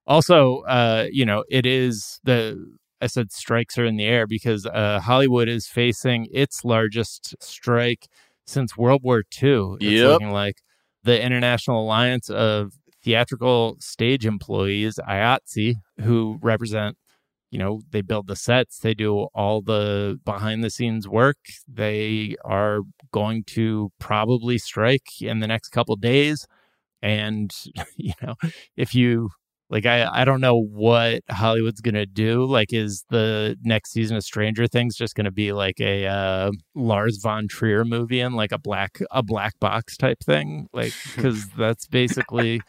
[0.07, 2.64] Also, uh, you know, it is the
[3.00, 8.07] I said strikes are in the air because uh, Hollywood is facing its largest strike
[8.46, 9.74] since World War II.
[9.80, 10.07] It's Yep.
[10.09, 10.59] looking like
[11.02, 16.96] the International Alliance of Theatrical Stage Employees, IATSE, who represent,
[17.55, 21.37] you know, they build the sets, they do all the behind the scenes work.
[21.69, 22.81] They are
[23.12, 26.49] going to probably strike in the next couple days.
[27.01, 27.55] And
[27.97, 28.35] you know
[28.77, 29.31] if you
[29.71, 32.45] like I, I don't know what hollywood's gonna do.
[32.45, 37.19] Like is the next season of stranger things just gonna be like a uh, lars
[37.23, 40.67] von trier movie and like a black a black box type thing?
[40.73, 42.62] Like because that's basically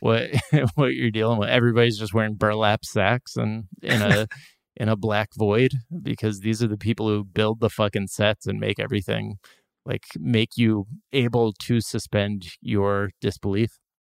[0.00, 0.30] what
[0.74, 4.26] what you're dealing with everybody's just wearing burlap sacks and in a
[4.76, 5.72] in a black void
[6.02, 9.36] because these are the people who build the fucking sets and make everything
[9.84, 13.70] like make you able to suspend your disbelief.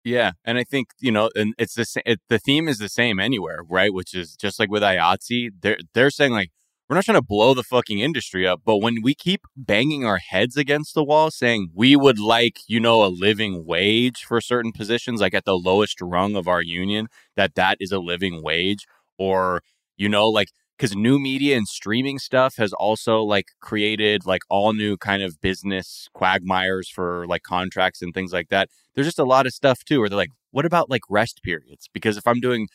[0.04, 2.02] Yeah, and I think you know, and it's the same.
[2.06, 3.92] It, the theme is the same anywhere, right?
[3.92, 6.50] Which is just like with IATSE, they're they're saying like
[6.88, 10.18] we're not trying to blow the fucking industry up, but when we keep banging our
[10.18, 14.72] heads against the wall, saying we would like you know a living wage for certain
[14.72, 18.86] positions, like at the lowest rung of our union, that that is a living wage,
[19.18, 19.62] or
[19.96, 20.48] you know, like
[20.78, 25.40] because new media and streaming stuff has also like created like all new kind of
[25.40, 28.68] business quagmires for like contracts and things like that.
[28.94, 31.88] There's just a lot of stuff too where they're like, what about like rest periods?
[31.92, 32.68] Because if I'm doing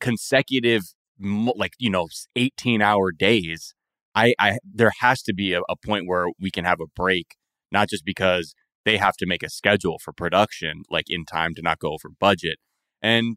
[0.00, 0.82] consecutive
[1.22, 3.74] like you know 18 hour days
[4.14, 7.36] I, I there has to be a, a point where we can have a break
[7.70, 8.54] not just because
[8.84, 12.08] they have to make a schedule for production like in time to not go over
[12.20, 12.58] budget
[13.00, 13.36] and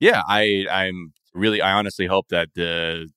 [0.00, 3.08] yeah i i'm really i honestly hope that the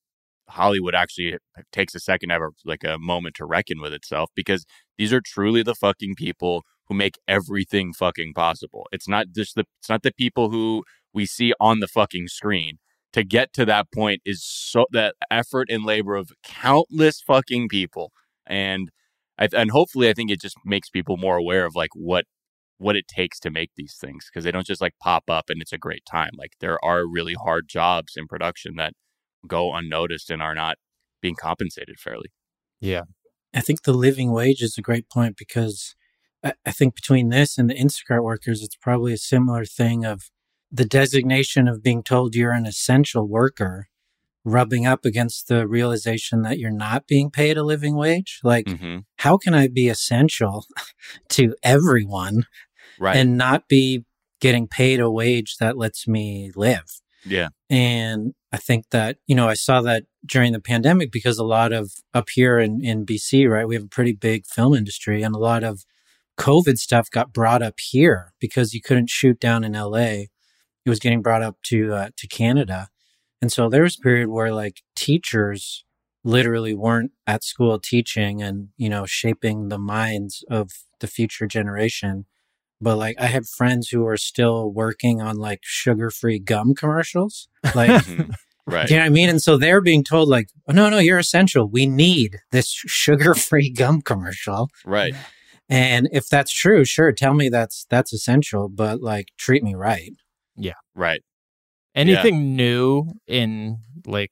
[0.50, 1.38] Hollywood actually
[1.72, 4.66] takes a second a, like a moment to reckon with itself because
[4.98, 8.88] these are truly the fucking people who make everything fucking possible.
[8.92, 12.78] It's not just the it's not the people who we see on the fucking screen.
[13.16, 18.12] To get to that point is so that effort and labor of countless fucking people,
[18.46, 18.92] and
[19.40, 22.26] I, and hopefully I think it just makes people more aware of like what
[22.78, 25.62] what it takes to make these things because they don't just like pop up and
[25.62, 26.32] it's a great time.
[26.38, 28.92] Like there are really hard jobs in production that
[29.48, 30.76] go unnoticed and are not
[31.22, 32.34] being compensated fairly.
[32.82, 33.04] Yeah.
[33.54, 35.96] I think the living wage is a great point because
[36.44, 40.30] I, I think between this and the Instacart workers, it's probably a similar thing of
[40.76, 43.88] the designation of being told you're an essential worker
[44.44, 48.40] rubbing up against the realization that you're not being paid a living wage.
[48.44, 49.00] Like, mm-hmm.
[49.18, 50.66] how can I be essential
[51.30, 52.46] to everyone
[53.00, 53.16] right.
[53.16, 54.04] and not be
[54.42, 57.02] getting paid a wage that lets me live?
[57.26, 57.50] Yeah.
[57.70, 61.74] And I think that, you know, I saw that during the pandemic because a lot
[61.74, 65.34] of up here in, in BC, right, we have a pretty big film industry and
[65.34, 65.86] a lot of
[66.38, 70.26] COVID stuff got brought up here because you couldn't shoot down in LA.
[70.86, 72.90] It was getting brought up to, uh, to Canada.
[73.42, 75.84] And so there was a period where like teachers
[76.24, 82.26] literally weren't at school teaching and, you know, shaping the minds of the future generation
[82.82, 87.48] but like I had friends who are still working on like sugar free gum commercials.
[87.74, 88.32] Like, mm-hmm.
[88.68, 88.90] right.
[88.90, 89.30] you know what I mean?
[89.30, 91.68] And so they're being told, like, oh, no, no, you're essential.
[91.70, 94.70] We need this sugar free gum commercial.
[94.86, 95.16] Right.
[95.68, 100.12] And if that's true, sure, tell me that's that's essential, but like treat me right.
[100.58, 100.74] Yeah.
[100.96, 101.22] Right.
[101.94, 102.56] Anything yeah.
[102.56, 104.32] new in like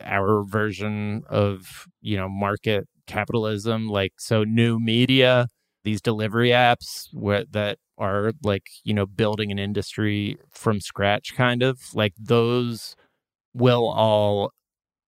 [0.00, 5.46] our version of, you know, market capitalism, like so new media
[5.86, 11.62] these delivery apps where, that are like you know building an industry from scratch kind
[11.62, 12.94] of like those
[13.54, 14.50] will all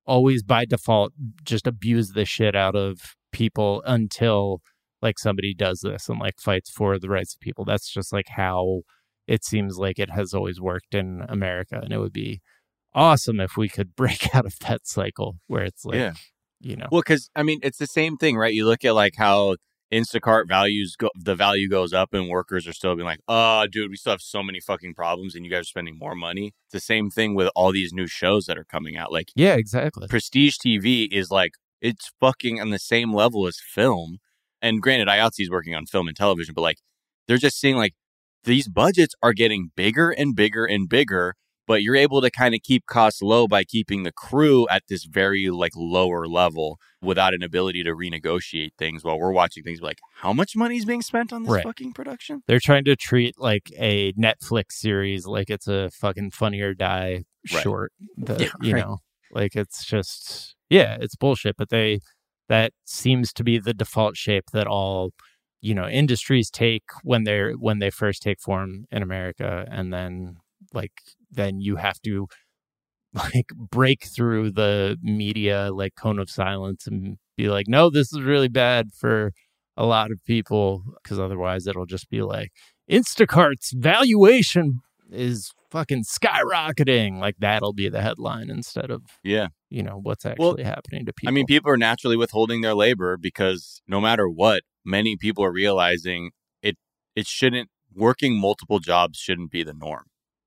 [0.06, 1.12] always by default
[1.44, 4.62] just abuse the shit out of people until
[5.02, 8.28] like somebody does this and like fights for the rights of people that's just like
[8.28, 8.80] how
[9.28, 12.40] it seems like it has always worked in america and it would be
[12.94, 16.12] awesome if we could break out of that cycle where it's like yeah.
[16.60, 19.14] you know well because i mean it's the same thing right you look at like
[19.16, 19.54] how
[19.92, 23.90] Instacart values go, the value goes up and workers are still being like, oh, dude,
[23.90, 26.52] we still have so many fucking problems and you guys are spending more money.
[26.66, 29.12] It's the same thing with all these new shows that are coming out.
[29.12, 30.06] Like, yeah, exactly.
[30.08, 34.18] Prestige TV is like, it's fucking on the same level as film.
[34.60, 36.78] And granted, IATSE is working on film and television, but like,
[37.26, 37.94] they're just seeing like
[38.48, 41.34] these budgets are getting bigger and bigger and bigger
[41.68, 45.04] but you're able to kind of keep costs low by keeping the crew at this
[45.04, 49.98] very like lower level without an ability to renegotiate things while we're watching things like
[50.14, 51.62] how much money is being spent on this right.
[51.62, 56.60] fucking production they're trying to treat like a netflix series like it's a fucking funny
[56.60, 57.62] or die right.
[57.62, 58.84] short that yeah, you right.
[58.84, 58.98] know
[59.30, 62.00] like it's just yeah it's bullshit but they
[62.48, 65.12] that seems to be the default shape that all
[65.60, 70.36] you know industries take when they're when they first take form in america and then
[70.72, 70.92] like
[71.30, 72.26] then you have to
[73.14, 78.20] like break through the media like cone of silence and be like no this is
[78.20, 79.32] really bad for
[79.76, 82.50] a lot of people because otherwise it'll just be like
[82.90, 84.80] instacart's valuation
[85.10, 87.18] is fucking skyrocketing.
[87.18, 89.48] Like that'll be the headline instead of yeah.
[89.70, 92.74] you know what's actually well, happening to people i mean people are naturally withholding their
[92.74, 96.30] labor because no matter what many people are realizing
[96.62, 96.76] it
[97.16, 100.04] it shouldn't working multiple jobs shouldn't be the norm.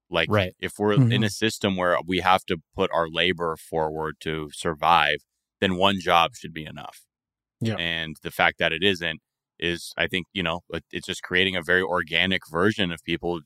[0.10, 0.54] Like, Right.
[0.60, 1.26] if we're in Mhm.
[1.26, 5.18] a system where we have to put our labor forward to survive,
[5.62, 7.00] then one job should be enough.
[7.62, 7.78] Yeah.
[7.78, 9.22] And the fact that it isn't
[9.60, 10.62] is, I think, you know,
[10.92, 13.42] it's just creating a very organic version of people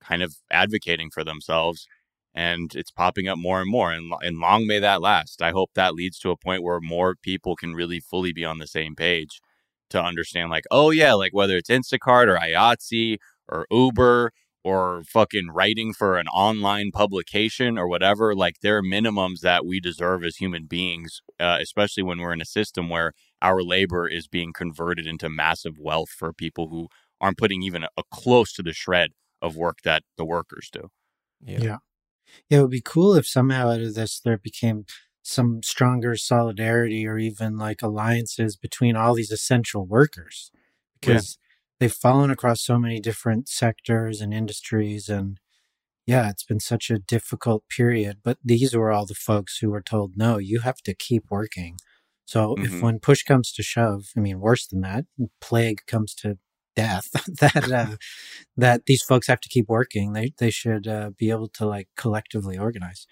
[0.00, 1.86] kind of advocating for themselves.
[2.34, 3.92] And it's popping up more and more.
[3.92, 5.42] And, and long may that last.
[5.42, 8.58] I hope that leads to a point where more people can really fully be on
[8.58, 9.40] the same page
[9.90, 13.18] to understand, like, oh, yeah, like whether it's Instacart or IATSE
[13.48, 14.32] or Uber
[14.64, 19.78] or fucking writing for an online publication or whatever, like there are minimums that we
[19.78, 23.12] deserve as human beings, uh, especially when we're in a system where
[23.42, 26.88] our labor is being converted into massive wealth for people who
[27.20, 29.10] aren't putting even a, a close to the shred
[29.42, 30.88] of work that the workers do.
[31.44, 31.60] Yeah.
[31.60, 31.76] Yeah.
[32.48, 34.86] Yeah, it would be cool if somehow out of this there became
[35.24, 40.52] some stronger solidarity or even like alliances between all these essential workers
[41.00, 41.38] because
[41.80, 45.40] they've fallen across so many different sectors and industries and
[46.06, 49.82] yeah, it's been such a difficult period, but these were all the folks who were
[49.82, 51.76] told no, you have to keep working.
[52.26, 52.82] So if Mhm.
[52.82, 55.06] when push comes to shove, I mean worse than that,
[55.40, 56.38] plague comes to
[56.76, 57.10] death
[57.40, 57.96] that uh,
[58.56, 60.12] that these folks have to keep working.
[60.12, 63.06] They they should uh, be able to like collectively organize.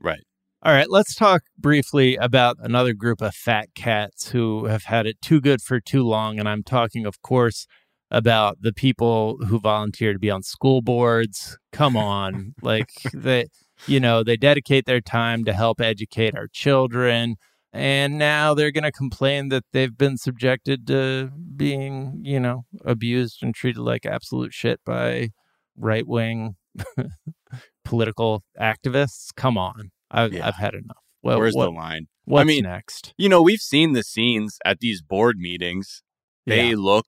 [0.00, 0.24] Right.
[0.66, 5.20] All right, let's talk briefly about another group of fat cats who have had it
[5.20, 6.40] too good for too long.
[6.40, 7.66] And I'm talking, of course,
[8.10, 11.58] about the people who volunteer to be on school boards.
[11.70, 12.54] Come on.
[12.62, 13.48] like they,
[13.86, 17.36] you know, they dedicate their time to help educate our children.
[17.74, 23.42] And now they're going to complain that they've been subjected to being, you know, abused
[23.42, 25.28] and treated like absolute shit by
[25.76, 26.56] right wing
[27.84, 29.28] political activists.
[29.36, 29.90] Come on.
[30.14, 30.46] I've, Yeah.
[30.46, 31.02] I've had enough.
[31.22, 32.06] Well, Where's what, the line?
[32.24, 33.14] what's mean, next?
[33.16, 36.02] You know, we've seen the scenes at these board meetings.
[36.46, 36.76] They Yeah.
[36.76, 37.06] look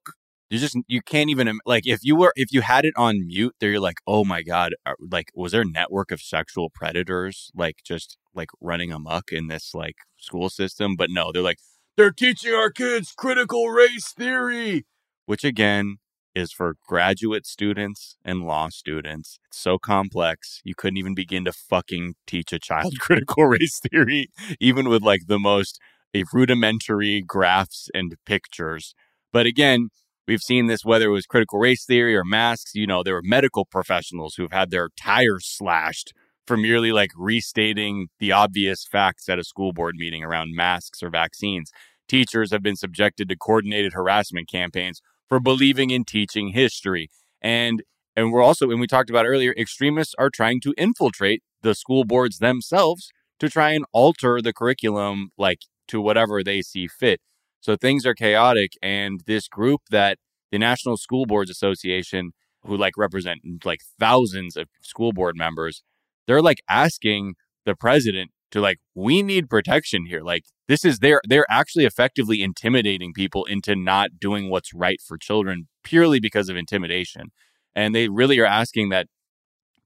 [0.51, 3.55] you just you can't even like if you were if you had it on mute
[3.61, 4.75] there you're like oh my god
[5.11, 9.75] like was there a network of sexual predators like just like running amok in this
[9.75, 11.59] like school system but no they're like
[11.97, 14.87] they're teaching our kids critical race theory
[15.27, 15.97] which again
[16.37, 21.53] is for graduate students and law students it's so complex you couldn't even begin to
[21.53, 24.29] fucking teach a child critical race theory
[24.61, 25.81] even with like the most
[26.15, 28.95] a rudimentary graphs and pictures
[29.33, 29.89] but again
[30.27, 32.75] We've seen this whether it was critical race theory or masks.
[32.75, 36.13] You know, there were medical professionals who've had their tires slashed
[36.47, 41.11] for merely like restating the obvious facts at a school board meeting around masks or
[41.11, 41.71] vaccines.
[42.09, 47.09] Teachers have been subjected to coordinated harassment campaigns for believing in teaching history.
[47.43, 47.83] And
[48.17, 52.05] and we're also, and we talked about earlier, extremists are trying to infiltrate the school
[52.05, 57.21] boards themselves to try and alter the curriculum like to whatever they see fit.
[57.61, 60.19] So things are chaotic, and this group that
[60.51, 62.33] the National School Boards Association,
[62.65, 65.83] who like represent mm, like thousands of school board members,
[66.27, 70.23] they're like asking the president to like, we need protection here.
[70.23, 75.17] Like this is they're they're actually effectively intimidating people into not doing what's right for
[75.19, 77.27] children purely because of intimidation.
[77.75, 79.07] And they really are asking that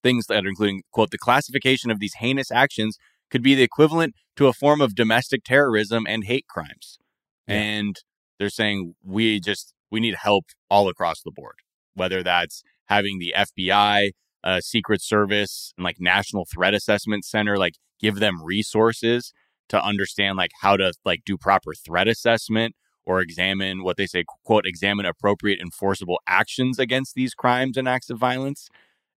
[0.02, 2.98] things that are including quote the classification of these heinous actions
[3.30, 6.98] could be the equivalent to a form of domestic terrorism and hate crimes
[7.46, 7.56] Yeah.
[7.56, 7.96] and
[8.38, 11.56] they're saying we just we need help all across the board
[11.94, 14.10] whether that's having the fbi
[14.42, 19.32] uh, secret service and like national threat assessment center like give them resources
[19.70, 22.74] to understand like how to like do proper threat assessment
[23.06, 28.10] or examine what they say quote examine appropriate enforceable actions against these crimes and acts
[28.10, 28.68] of violence.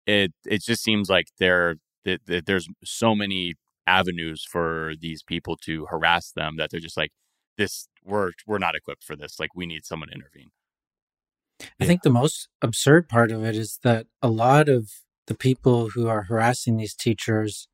[0.05, 1.75] It it just seems like there
[2.05, 3.55] that, that there's so many
[3.87, 7.11] avenues for these people to harass them that they're just like
[7.57, 9.39] this we're we're not equipped for this.
[9.39, 10.51] Like we need someone to intervene.
[11.79, 14.89] I think the most absurd part of it is that a lot of
[15.27, 17.67] the people who are harassing these teachers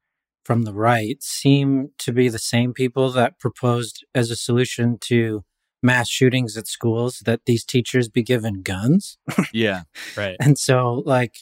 [0.48, 5.44] from the right seem to be the same people that proposed as a solution to
[5.84, 9.18] mass shootings at schools that these teachers be given guns.
[9.54, 9.82] yeah
[10.16, 10.38] Right.
[10.40, 11.36] And so, like,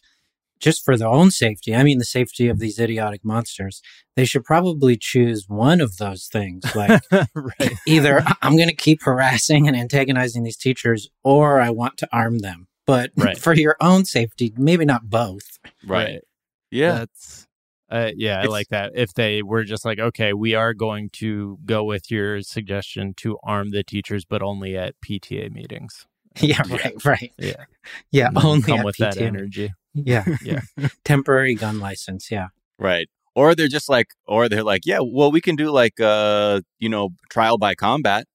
[0.59, 3.83] just for their own safety, I mean, the safety of these idiotic monsters,
[4.15, 6.63] they should probably choose one of those things.
[6.75, 7.03] Like,
[7.35, 7.73] right.
[7.85, 12.39] either I'm going to keep harassing and antagonizing these teachers, or I want to arm
[12.39, 12.67] them.
[12.87, 13.37] But Right.
[13.37, 15.59] for your own safety, maybe not both.
[15.85, 16.21] right,
[16.71, 17.45] yeah That's
[17.89, 18.91] uh, yeah, I like that.
[18.95, 23.37] If they were just like, okay, we are going to go with your suggestion to
[23.43, 26.05] arm the teachers, but only at PTA meetings.
[26.41, 26.75] Yeah, Yeah.
[26.75, 27.33] right, right.
[27.37, 27.65] Yeah,
[28.11, 29.21] Yeah, only come at with that PTA.
[29.21, 29.71] energy.
[29.93, 30.61] Yeah, Yeah.
[31.05, 32.29] temporary gun license.
[32.29, 35.99] Yeah, right or they're just like or they're like yeah well we can do like
[35.99, 38.25] uh you know trial by combat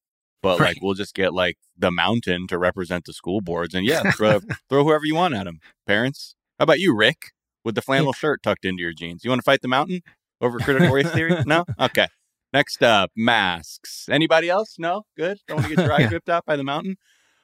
[0.42, 0.68] but Right.
[0.68, 4.40] like we'll just get like the mountain to represent the school boards, and yeah, throw,
[4.70, 5.61] throw whoever you want at them.
[5.86, 7.32] Parents, how about you, Rick,
[7.64, 9.24] with the flannel shirt tucked into your jeans?
[9.24, 10.00] You want to fight the mountain
[10.40, 11.42] over critical race theory?
[11.46, 12.08] No, okay.
[12.52, 14.08] Next up, masks.
[14.11, 14.76] Anybody else?
[14.78, 15.38] No, good.
[15.46, 16.08] Don't want to get your eye Yeah.
[16.11, 16.96] ripped out by the mountain.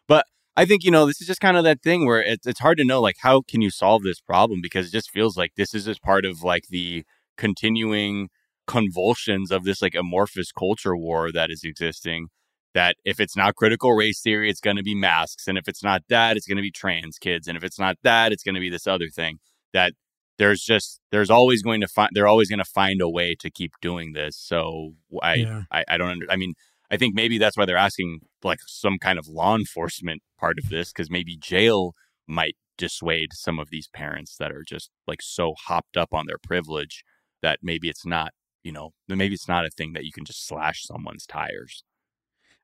[0.08, 0.24] But
[0.56, 2.78] I think you know this is just kind of that thing where it's it's hard
[2.78, 5.74] to know like how can you solve this problem because it just feels like this
[5.74, 7.04] is just part of like the
[7.36, 8.30] continuing
[8.66, 12.28] convulsions of this like amorphous culture war that is existing
[12.74, 15.84] that if it's not critical race theory it's going to be masks and if it's
[15.84, 18.54] not that it's going to be trans kids and if it's not that it's going
[18.56, 19.38] to be this other thing
[19.72, 19.92] that
[20.39, 23.51] there's just there's always going to find they're always going to find a way to
[23.51, 25.62] keep doing this so i Yeah.
[25.70, 26.55] I, I don't under, i mean
[26.91, 30.68] i think maybe that's why they're asking like some kind of law enforcement part of
[30.68, 31.95] this because maybe jail
[32.26, 36.39] might dissuade some of these parents that are just like so hopped up on their
[36.43, 37.05] privilege
[37.43, 38.32] that maybe it's not
[38.62, 41.84] you know maybe it's not a thing that you can just slash someone's tires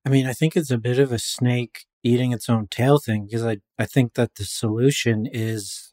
[0.04, 3.26] I mean, I think it's a bit of a snake eating its own tail thing
[3.26, 5.92] because I, I think that the solution is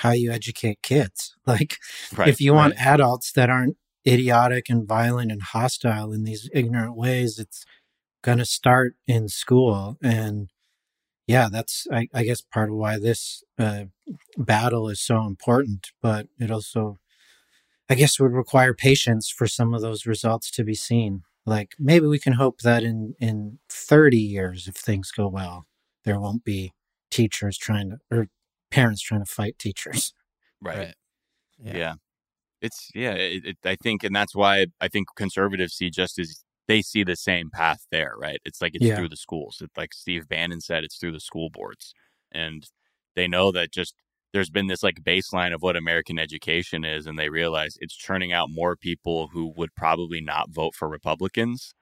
[0.00, 1.36] how you educate kids.
[1.46, 1.78] Like,
[2.16, 2.86] right if you want right.
[2.86, 3.76] adults that aren't
[4.06, 7.64] idiotic and violent and hostile in these ignorant ways, it's
[8.22, 9.96] going to start in school.
[10.00, 10.48] And
[11.26, 13.86] yeah, that's, I, I guess, part of why this uh,
[14.38, 15.88] battle is so important.
[16.00, 17.00] But it also,
[17.88, 21.22] I guess, would require patience for some of those results to be seen.
[21.44, 25.66] Like maybe we can hope that in, in 30 years, if things go well,
[26.04, 26.74] there won't be
[27.10, 28.28] teachers trying to, or
[28.70, 30.12] parents trying to fight teachers.
[30.62, 30.94] right
[31.58, 31.76] Yeah.
[31.76, 31.94] yeah.
[32.62, 36.44] it's yeah it, it, i think and that's why i think conservatives see just as
[36.68, 38.96] they see the same path there right it's like it's Yeah.
[38.96, 41.94] through the schools it's like steve bannon said it's through the school boards
[42.32, 42.64] and
[43.16, 43.94] they know that just
[44.32, 48.32] there's been this like baseline of what american education is and they realize it's churning
[48.32, 51.74] out more people who would probably not vote for republicans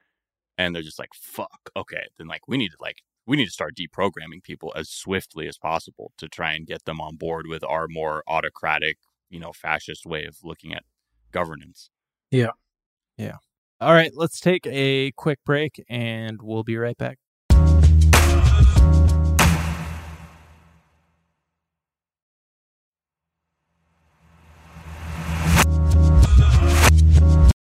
[0.57, 2.99] and they're just like fuck okay then like we need to like
[3.29, 6.99] we need to start deprogramming people as swiftly as possible to try and get them
[6.99, 8.97] on board with our more autocratic
[9.29, 10.83] you know fascist way of looking at
[11.31, 11.91] governance
[12.31, 12.53] Yeah.
[13.19, 13.37] Yeah.
[13.81, 17.19] All right, let's take a quick break and we'll be right back.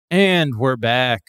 [0.09, 1.21] And we're back.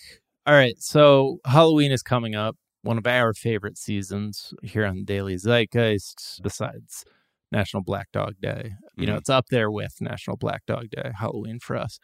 [0.44, 5.36] All right, so Halloween is coming up, one of our favorite seasons here on Daily
[5.36, 7.04] Zeitgeist, besides
[7.50, 8.72] National Black Dog Day.
[8.96, 9.18] You know, Mhm.
[9.18, 11.98] it's up there with National Black Dog Day, Halloween for us.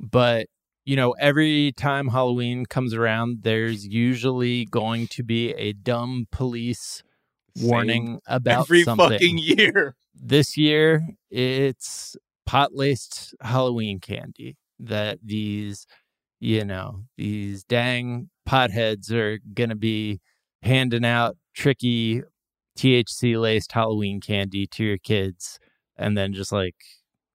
[0.00, 0.46] But
[0.84, 7.04] you know, every time Halloween comes around, there's usually going to be a dumb police
[7.56, 9.10] Same warning about every something.
[9.10, 12.16] fucking year This year, it's
[12.46, 15.86] pot laced Halloween candy that these,
[16.40, 20.20] you know, these dang potheads are going to be
[20.62, 22.22] handing out tricky
[22.76, 25.58] THC laced Halloween candy to your kids.
[25.96, 26.76] And then just like,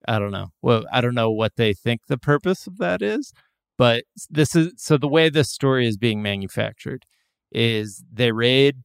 [0.06, 0.48] I don't know.
[0.62, 3.32] Well, I don't know what they think the purpose of that is,
[3.76, 7.04] but this is so the way this story is being manufactured
[7.52, 8.76] is they raid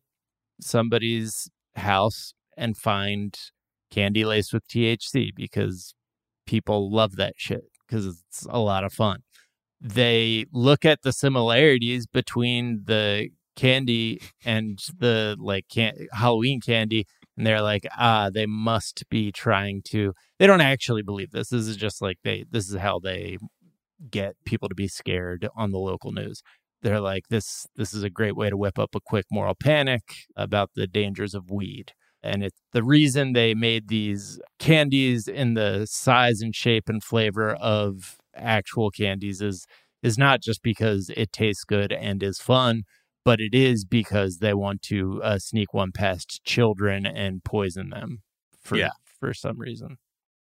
[0.62, 3.38] somebody's house and find
[3.90, 5.94] candy laced with THC because
[6.46, 9.24] people love that shit because it's a lot of fun.
[9.84, 17.06] They look at the similarities between the candy and the like can- Halloween candy
[17.38, 21.50] and they're like ah they must be trying to they don't actually believe this.
[21.50, 23.38] This is just like they this is how they
[24.12, 26.42] get people to be scared on the local news.
[26.82, 30.04] They're like this this is a great way to whip up a quick moral panic
[30.36, 31.94] about the dangers of weed.
[32.24, 37.52] And it's the reason they made these candies in the size and shape and flavor
[37.56, 39.66] of actual candies is
[40.02, 42.84] is not just because it tastes good and is fun
[43.26, 48.22] but it is because they want to uh, sneak one past children and poison them
[48.62, 48.92] for Yeah.
[49.20, 49.98] for some reason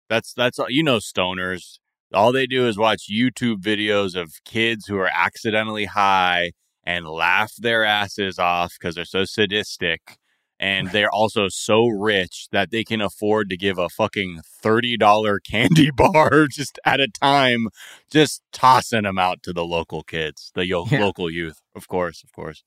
[0.10, 1.80] That's that's all you know, stoners.
[2.14, 7.54] All they do is watch YouTube videos of kids who are accidentally high and laugh
[7.58, 10.18] their asses off because they're so sadistic.
[10.60, 10.93] And Right.
[10.93, 16.47] they're also so rich that they can afford to give a fucking $30 candy bar
[16.51, 17.68] just at a time,
[18.12, 21.01] just tossing them out to the local kids, the yo- Yeah.
[21.05, 21.62] local youth.
[21.76, 22.64] Of course, of course.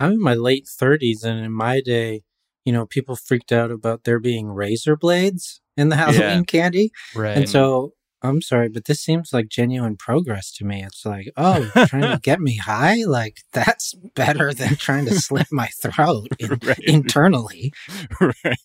[0.00, 2.22] I'm in my late 30s, and in my day,
[2.64, 6.90] you know, people freaked out about there being razor blades in the Halloween candy.
[7.14, 7.92] right And so
[8.24, 10.82] I'm sorry, but this seems like genuine progress to me.
[10.82, 13.04] It's like, oh, trying to get me high?
[13.04, 16.78] Like, that's better than trying to slit my throat in- Right.
[16.80, 17.72] internally.
[18.20, 18.56] right.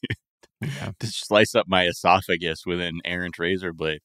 [0.62, 0.92] Yeah.
[1.00, 4.00] To slice up my esophagus with an errant razor blade.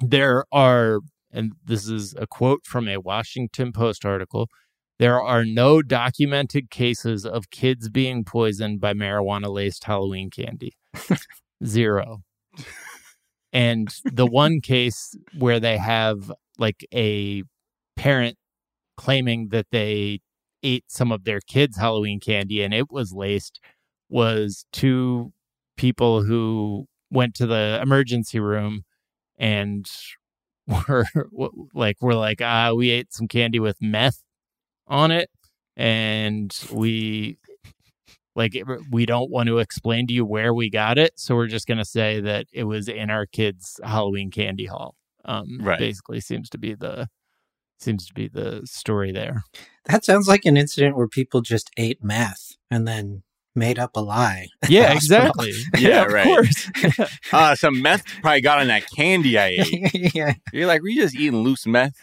[0.00, 1.00] there are
[1.32, 4.48] and this is a quote from a washington post article
[4.98, 10.72] There are no documented cases of kids being poisoned by marijuana laced Halloween candy.
[11.64, 12.22] Zero.
[13.52, 17.42] And the one case where they have like a
[17.96, 18.36] parent
[18.96, 20.20] claiming that they
[20.62, 23.60] ate some of their kids' Halloween candy and it was laced
[24.08, 25.32] was two
[25.76, 28.84] people who went to the emergency room
[29.38, 29.90] and
[30.88, 31.04] were
[31.74, 34.22] like we're like ah we ate some candy with meth
[34.86, 35.28] on it
[35.76, 37.36] and we
[38.34, 38.56] like
[38.90, 41.78] we don't want to explain to you where we got it so we're just going
[41.78, 45.78] to say that it was in our kids halloween candy haul um Right.
[45.78, 47.08] basically seems to be the
[47.78, 49.42] seems to be the story there
[49.86, 53.22] That sounds like an incident where people just ate meth and then
[53.54, 54.46] made up a lie.
[54.68, 55.26] yeah Hospital.
[55.38, 55.52] exactly
[55.88, 56.24] Yeah, of right.
[56.24, 56.70] course
[57.32, 60.14] Uh, some meth probably got on that candy I ate.
[60.14, 60.34] yeah.
[60.52, 61.96] You're like, were you just eating loose meth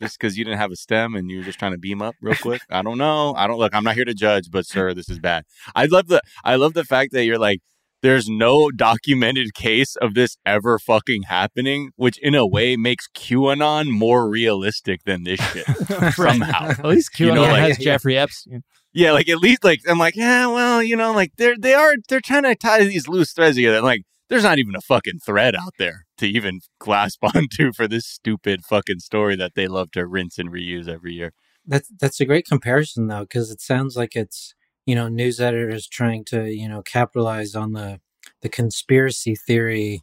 [0.00, 2.14] just because you didn't have a stem and you were just trying to beam up
[2.20, 2.60] real quick?
[2.70, 3.34] I don't know.
[3.36, 3.74] I don't look.
[3.74, 5.44] I'm not here to judge, but sir, this is bad.
[5.74, 7.60] I love the I love the fact that you're like,
[8.02, 13.88] there's no documented case of this ever fucking happening, which in a way makes QAnon
[13.90, 15.66] more realistic than this shit
[16.14, 16.70] somehow.
[16.70, 17.84] at least QAnon You know, like- has Yeah, yeah.
[17.84, 21.56] Jeffrey Epstein Yeah, like at least like I'm like, yeah, well, you know, like they're
[21.58, 23.80] they are they're trying to tie these loose threads together.
[23.82, 28.06] Like there's not even a fucking thread out there to even grasp onto for this
[28.06, 31.32] stupid fucking story that they love to rinse and reuse every year.
[31.66, 34.54] That's that's a great comparison though, because it sounds like it's
[34.86, 38.00] you know news editors trying to you know capitalize on the
[38.42, 40.02] the conspiracy theory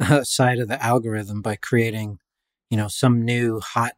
[0.00, 2.18] uh, side of the algorithm by creating
[2.70, 3.92] you know some new hot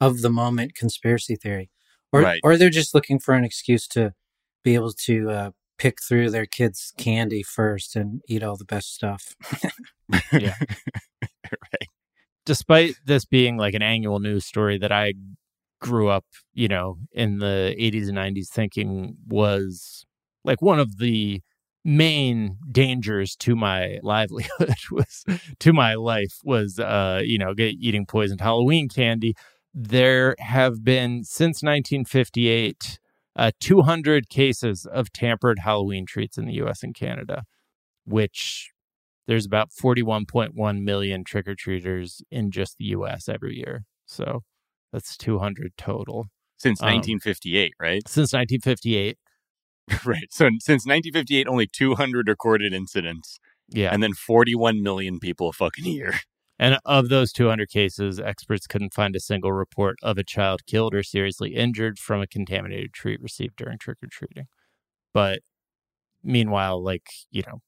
[0.00, 1.70] of the moment conspiracy theory,
[2.12, 2.40] or Right.
[2.44, 4.12] or they're just looking for an excuse to
[4.64, 8.94] be able to uh, pick through their kids' candy first and eat all the best
[8.94, 9.34] stuff.
[10.32, 10.54] Yeah.
[11.22, 11.88] right.
[12.44, 15.14] despite this being like an annual news story that I
[15.80, 16.24] grew up,
[16.54, 20.06] you know, in the 80s and 90s thinking was
[20.44, 21.42] like one of the
[21.84, 25.24] main dangers to my livelihood was
[25.60, 29.34] to my life was uh you know get, eating poisoned halloween candy
[29.72, 32.98] there have been since 1958
[33.38, 37.44] uh 200 cases of tampered halloween treats in the US and Canada
[38.04, 38.70] which
[39.26, 43.84] there's about 41.1 million trick or treaters in just the US every year.
[44.06, 44.40] So
[44.92, 46.26] that's 200 total
[46.56, 48.02] Since Um, 1958, right?
[48.08, 49.18] since 1958.
[50.06, 50.26] right.
[50.30, 53.90] So since 1958, only 200 recorded incidents, Yeah.
[53.92, 56.20] and then 41 million people a fucking year.
[56.58, 60.94] And of those 200 cases, experts couldn't find a single report of a child killed
[60.94, 64.46] or seriously injured from a contaminated treat received during trick or treating.
[65.14, 65.40] But
[66.22, 67.60] meanwhile, like, you know,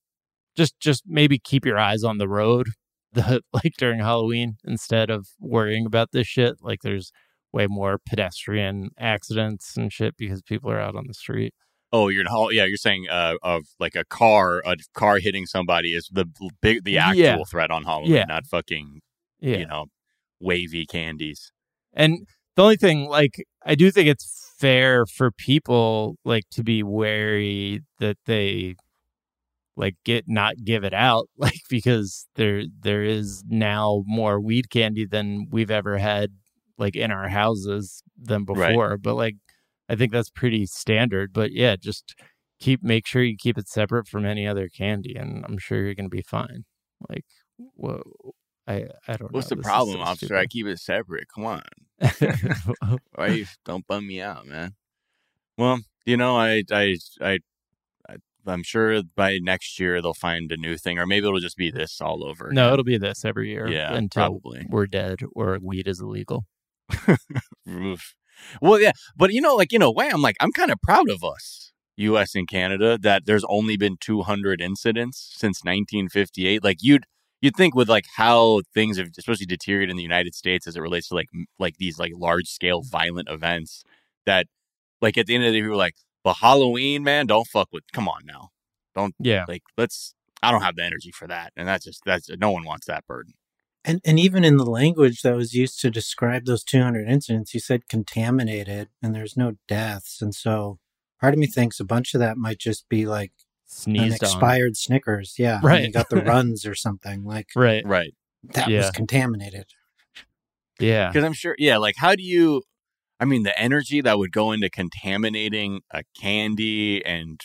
[0.56, 2.68] just just maybe keep your eyes on the road
[3.12, 6.56] the like during Halloween instead of worrying about this shit.
[6.62, 7.12] Like there's
[7.52, 11.54] way more pedestrian accidents and shit because people are out on the street.
[11.92, 12.64] Oh, you're oh, yeah.
[12.64, 16.26] You're saying uh, of like a car, a car hitting somebody is the
[16.62, 17.36] big, the actual Yeah.
[17.50, 18.24] threat on Halloween, Yeah.
[18.24, 19.00] not fucking
[19.40, 19.56] Yeah.
[19.58, 19.86] you know
[20.40, 21.52] wavy candies.
[21.92, 22.26] And
[22.56, 27.80] the only thing, like, I do think it's fair for people, like, to be wary
[27.98, 28.76] that they,
[29.76, 35.06] like, get not give it out, like, because there there is now more weed candy
[35.06, 36.30] than we've ever had,
[36.78, 38.68] like, in our houses than Right.
[38.70, 38.96] before.
[38.98, 39.36] But like,
[39.90, 41.32] I think that's pretty standard.
[41.32, 42.14] But yeah, just
[42.60, 45.94] keep make sure you keep it separate from any other candy, and I'm sure you're
[45.94, 46.64] gonna be fine.
[47.08, 47.24] Like,
[47.56, 48.02] whoa.
[48.68, 49.28] I, I don't know.
[49.32, 49.56] What's know.
[49.56, 50.36] the This problem, so officer?
[50.36, 51.26] I keep it separate.
[51.34, 51.62] Come on,
[52.12, 52.52] stupid.
[53.14, 54.74] why you don't bum me out, man?
[55.58, 57.38] Well, you know, I, I, I,
[58.08, 58.16] I,
[58.46, 61.70] I'm sure by next year they'll find a new thing, or maybe it'll just be
[61.72, 62.52] this all over.
[62.52, 62.72] No, again.
[62.72, 63.66] it'll be this every year.
[63.66, 64.66] yeah, until probably.
[64.68, 66.44] we're dead or weed is illegal.
[67.68, 68.14] Oof.
[68.60, 71.08] Well, yeah, but you know, like in a way, I'm like, I'm kind of proud
[71.10, 72.34] of us, U.S.
[72.34, 76.62] and Canada, that there's only been 200 incidents since 1958.
[76.64, 77.04] Like you'd
[77.40, 80.80] you'd think with like how things have especially deteriorated in the United States as it
[80.80, 81.28] relates to like
[81.58, 83.82] like these like large scale violent events
[84.26, 84.46] that
[85.00, 87.84] like at the end of the day, we're like, but Halloween, man, don't fuck with.
[87.92, 88.50] Come on now,
[88.94, 89.14] don't.
[89.18, 89.44] Yeah.
[89.48, 90.14] like let's.
[90.42, 93.06] I don't have the energy for that, and that's just that's no one wants that
[93.06, 93.34] burden.
[93.84, 97.60] And and even in the language that was used to describe those 200 incidents, you
[97.60, 100.78] said contaminated, and there's no deaths, and so
[101.20, 104.28] part of me thinks a bunch of that might just be like an Sneezed on.
[104.28, 105.84] expired Snickers, yeah, Right.
[105.86, 107.84] You got the runs or something like Right.
[107.86, 108.14] Right.
[108.54, 109.66] that was contaminated.
[110.78, 111.08] Yeah.
[111.08, 112.62] Because I'm sure, yeah, like how do you,
[113.20, 117.40] I mean, the energy that would go into contaminating a candy and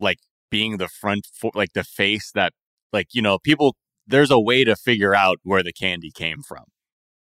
[0.00, 0.18] like
[0.50, 2.52] being the front, fo- like the face that,
[2.92, 3.76] like, you know, people,
[4.08, 6.64] there's a way to figure out where the candy came from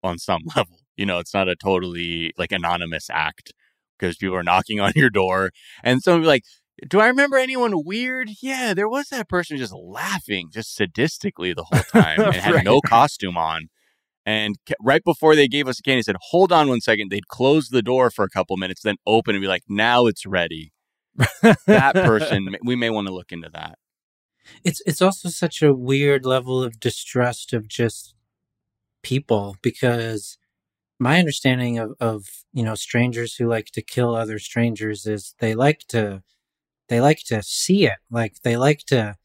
[0.03, 0.79] on some level.
[0.95, 3.53] You know, it's not a totally like anonymous act
[3.99, 5.51] because people are knocking on your door,
[5.83, 6.43] and someone be like,
[6.87, 11.63] "Do I remember anyone weird?" Yeah, there was that person just laughing, just sadistically the
[11.65, 12.65] whole time, and had Right.
[12.65, 13.67] no costume on.
[14.25, 17.09] And right before they gave us the candy, said, "Hold on one second.
[17.11, 20.25] They'd close the door for a couple minutes, then open and be like, "Now it's
[20.25, 20.71] ready."
[21.65, 23.77] That person, we may want to look into that.
[24.63, 28.15] It's it's also such a weird level of distrust of just
[29.03, 30.37] people because
[30.99, 35.55] my understanding of, of you know strangers who like to kill other strangers is they
[35.55, 36.23] like to
[36.89, 39.15] they like to see it like they like to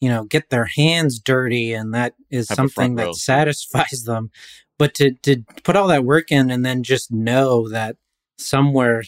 [0.00, 3.06] you know get their hands dirty and that is Have something row.
[3.06, 4.30] that satisfies them
[4.78, 7.96] but to to put all that work in and then just know that
[8.38, 9.04] somewhere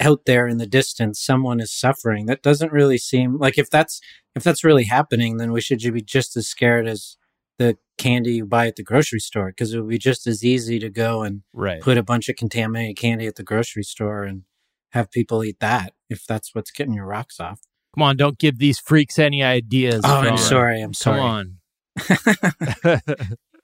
[0.00, 4.00] out there in the distance someone is suffering that doesn't really seem like if that's
[4.34, 7.16] if that's really happening then we should be just as scared as
[7.58, 10.78] the candy you buy at the grocery store because it would be just as easy
[10.78, 11.80] to go and right.
[11.80, 14.42] put a bunch of contaminated candy at the grocery store and
[14.90, 17.60] have people eat that if that's what's getting your rocks off.
[17.94, 20.02] Come on, don't give these freaks any ideas.
[20.04, 20.80] Oh, I'm sorry.
[20.80, 21.20] I'm Come sorry.
[21.20, 21.58] on.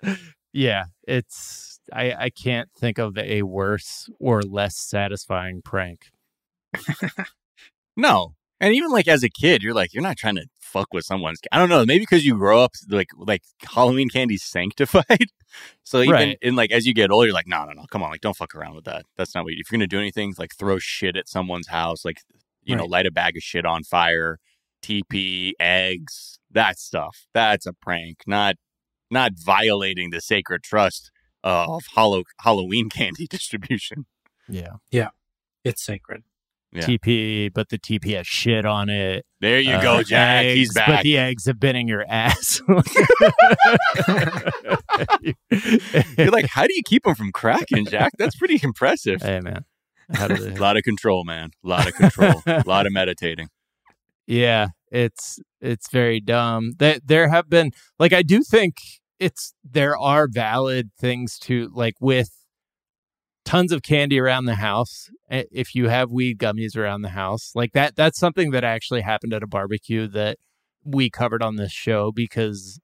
[0.52, 6.06] yeah, it's I I can't think of a worse or less satisfying prank.
[7.96, 8.34] No.
[8.62, 11.40] And even like as a kid, you're like, you're not trying to fuck with someone's.
[11.50, 11.84] I don't know.
[11.86, 15.26] Maybe because you grow up like like Halloween candy sanctified.
[15.82, 16.38] so even Right.
[16.42, 18.36] in like as you get older, you're like, no, no, no, come on, like don't
[18.36, 19.06] fuck around with that.
[19.16, 19.54] That's not what.
[19.54, 22.18] You, if you're gonna do anything, like throw shit at someone's house, like
[22.62, 24.38] you know, light a bag of shit on fire,
[24.82, 27.26] TP, eggs, that stuff.
[27.32, 28.56] That's a prank, not
[29.10, 31.10] not violating the sacred trust
[31.42, 34.04] of hollow Halloween candy distribution.
[34.48, 35.08] Yeah, yeah.
[35.64, 36.24] It's sacred.
[36.72, 36.82] Yeah.
[36.82, 39.24] TP, but the TP has shit on it.
[39.40, 40.44] There you Uh, go, Jack.
[40.44, 41.02] eggs, He's But back.
[41.02, 42.60] the eggs have been in your ass.
[46.18, 48.12] You're like, how do you keep them from cracking, Jack?
[48.18, 49.22] That's pretty impressive.
[49.22, 49.64] hey man,
[50.12, 51.50] do A lot of control, man.
[51.64, 52.42] A lot of control.
[52.46, 53.48] A lot of meditating.
[54.26, 56.72] Yeah, it's it's very dumb.
[56.78, 58.74] That there have been like I do think
[59.18, 62.30] it's there are valid things to like with
[63.50, 65.10] tons of candy around the house.
[65.28, 69.00] eh, If you have weed gummies around the house, like that that's something that actually
[69.00, 70.38] happened at a barbecue that
[70.84, 72.78] we covered on this show because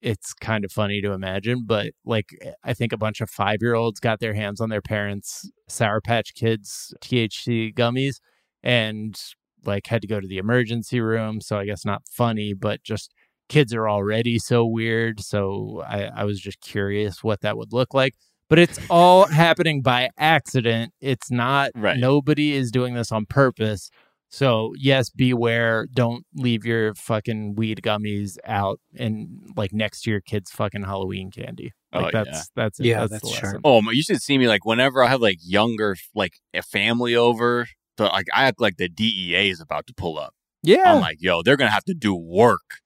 [0.00, 2.28] it's kind of funny to imagine, but like
[2.64, 6.94] I think a bunch of 5-year-olds got their hands on their parents' Sour Patch Kids
[7.02, 8.16] THC gummies
[8.62, 9.20] and
[9.66, 11.42] like had to go to the emergency room.
[11.42, 13.12] So I guess not funny, but just
[13.50, 15.20] kids are already so weird.
[15.20, 18.14] So I, I was just curious what that would look like.
[18.50, 20.92] But it's all happening by accident.
[21.00, 21.96] It's not, Right.
[21.96, 23.90] nobody is doing this on purpose.
[24.28, 25.86] So yes, beware.
[25.92, 31.30] Don't leave your fucking weed gummies out and like next to your kid's fucking Halloween
[31.30, 31.72] candy.
[31.92, 32.42] Like Oh, that's yeah.
[32.54, 32.86] that's it.
[32.86, 33.60] Yeah, that's, that's the lesson.
[33.64, 37.14] Oh, my- you should see me like whenever I have like younger, like a family
[37.16, 37.66] over.
[37.96, 40.32] To, like I act like the DEA is about to pull up.
[40.62, 40.94] Yeah.
[40.94, 42.78] I'm like, yo, they're gonna have to do work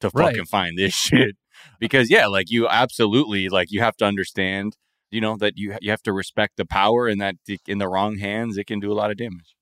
[0.00, 0.28] to Right.
[0.32, 1.36] fucking find this shit.
[1.78, 4.76] Because yeah, like you absolutely like you have to understand,
[5.10, 7.36] you know, that you you have to respect the power and that
[7.66, 9.54] in the wrong hands it can do a lot of damage.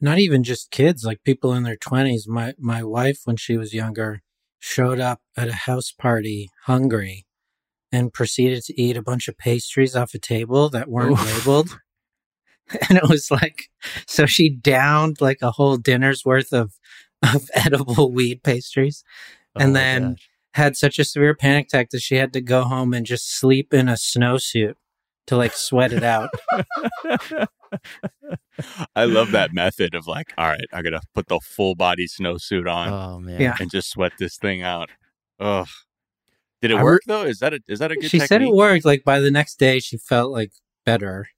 [0.00, 2.26] Not even just kids, like people in their 20s.
[2.26, 4.22] My my wife when she was younger
[4.58, 7.26] showed up at a house party hungry
[7.90, 11.46] and proceeded to eat a bunch of pastries off a table that weren't Oof.
[11.46, 11.78] labeled.
[12.88, 13.64] And it was like
[14.06, 16.72] so she downed like a whole dinner's worth of
[17.20, 19.02] of edible weed pastries
[19.56, 20.29] and Oh my then gosh.
[20.54, 23.72] Had such a severe panic attack that she had to go home and just sleep
[23.72, 24.74] in a snowsuit
[25.26, 26.30] to like sweat it out.
[28.96, 32.68] I love that method of like, all right, I gotta put the full body snowsuit
[32.70, 33.40] on oh man.
[33.40, 33.56] Yeah.
[33.60, 34.90] and just sweat this thing out.
[35.38, 35.68] Ugh.
[36.60, 37.22] Did it I work though?
[37.22, 38.28] Is that a is that a good she technique?
[38.28, 38.84] said it worked.
[38.84, 40.52] Like by the next day, she felt like
[40.84, 41.28] better.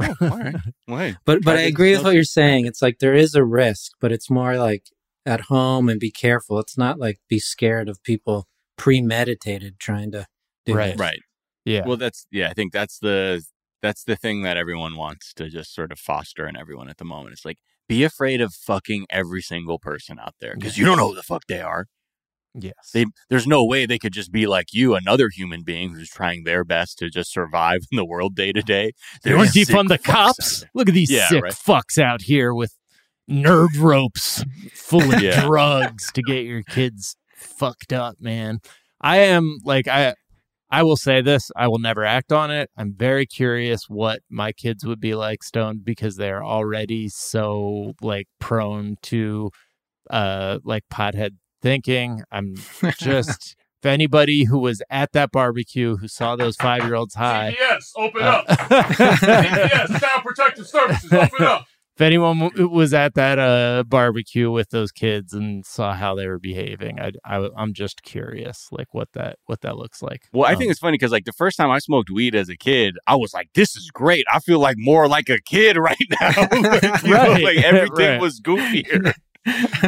[0.00, 0.54] Oh, all right.
[0.86, 1.16] Wait.
[1.24, 2.66] But but Try I agree with what you're saying.
[2.66, 4.84] It's like there is a risk, but it's more like
[5.28, 6.58] at home and be careful.
[6.58, 10.26] It's not like be scared of people premeditated trying to
[10.66, 10.92] do Right.
[10.92, 11.00] this.
[11.00, 11.18] Right.
[11.64, 11.86] Yeah.
[11.86, 12.48] Well, that's yeah.
[12.48, 13.42] I think that's the
[13.82, 17.04] that's the thing that everyone wants to just sort of foster in everyone at the
[17.04, 17.34] moment.
[17.34, 17.58] It's like
[17.88, 21.22] be afraid of fucking every single person out there because you don't know who the
[21.22, 21.86] fuck they are.
[22.54, 22.90] yes.
[22.92, 26.44] They, there's no way they could just be like you, another human being who's trying
[26.44, 28.92] their best to just survive in the world day to day.
[29.24, 30.64] You want to There's defund the sick fucks out cops?
[30.74, 31.52] Look at these Yeah, sick right.
[31.52, 32.74] fucks out here with
[33.28, 35.44] nerve ropes full of Yeah.
[35.46, 38.58] drugs to get your kids fucked up, man.
[39.00, 40.14] I am like I
[40.70, 42.68] I will say this, I will never act on it.
[42.76, 48.26] I'm very curious what my kids would be like stoned because they're already so like
[48.38, 49.50] prone to
[50.10, 52.22] uh like pothead thinking.
[52.32, 52.54] I'm
[52.98, 57.56] just if anybody who was at that barbecue who saw those five year olds high,
[57.60, 58.46] CPS, open uh, up.
[58.48, 61.66] CPS, Child Protective Services, open up.
[61.98, 66.28] If anyone w- was at that uh, barbecue with those kids and saw how they
[66.28, 70.22] were behaving, I, I I'm just curious, like what that what that looks like.
[70.32, 72.48] Well, I Um, think it's funny because like the first time I smoked weed as
[72.48, 75.76] a kid, I was like, "This is great." I feel like more like a kid
[75.88, 76.30] right now.
[76.52, 78.20] Like, you know, like everything right.
[78.20, 79.12] was goofier.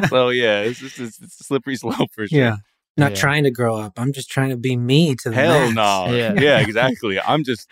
[0.09, 2.39] so yeah, it's just it's, it's a slippery slope for sure.
[2.39, 2.57] yeah.
[2.97, 3.17] Not Yeah.
[3.19, 3.93] trying to grow up.
[3.99, 5.75] I'm just trying to be me to the Hell max.
[5.77, 6.07] no.
[6.15, 6.33] Yeah.
[6.41, 6.59] Yeah.
[6.61, 7.21] exactly.
[7.21, 7.71] I'm just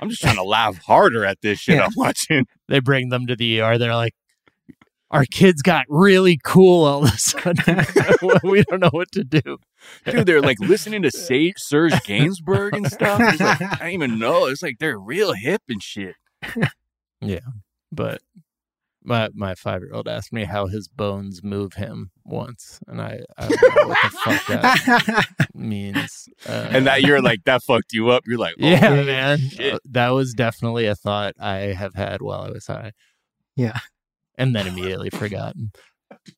[0.00, 1.86] I'm just trying to laugh harder at this shit Yeah.
[1.86, 2.46] I'm watching.
[2.68, 3.78] they bring them to the ER.
[3.78, 4.14] They're like,
[5.10, 7.86] our kids got really cool all of a sudden.
[8.42, 9.58] we don't know what to do.
[10.04, 13.20] Dude, they're like listening to Sage, Serge Gainsbourg and stuff.
[13.22, 14.46] It's like, I don't even know.
[14.46, 16.16] It's like they're real hip and shit.
[17.20, 17.40] Yeah.
[17.92, 18.20] But
[19.06, 23.20] my my five year old asked me how his bones move him once, and I,
[23.38, 26.28] I don't know what the fuck that means.
[26.46, 28.24] Uh, And that you're like, that fucked you up.
[28.26, 29.74] You're like, oh, yeah, yeah, man, shit.
[29.74, 32.92] Uh, that was definitely a thought I have had while I was high.
[33.54, 33.78] Yeah.
[34.36, 35.70] and then immediately forgotten.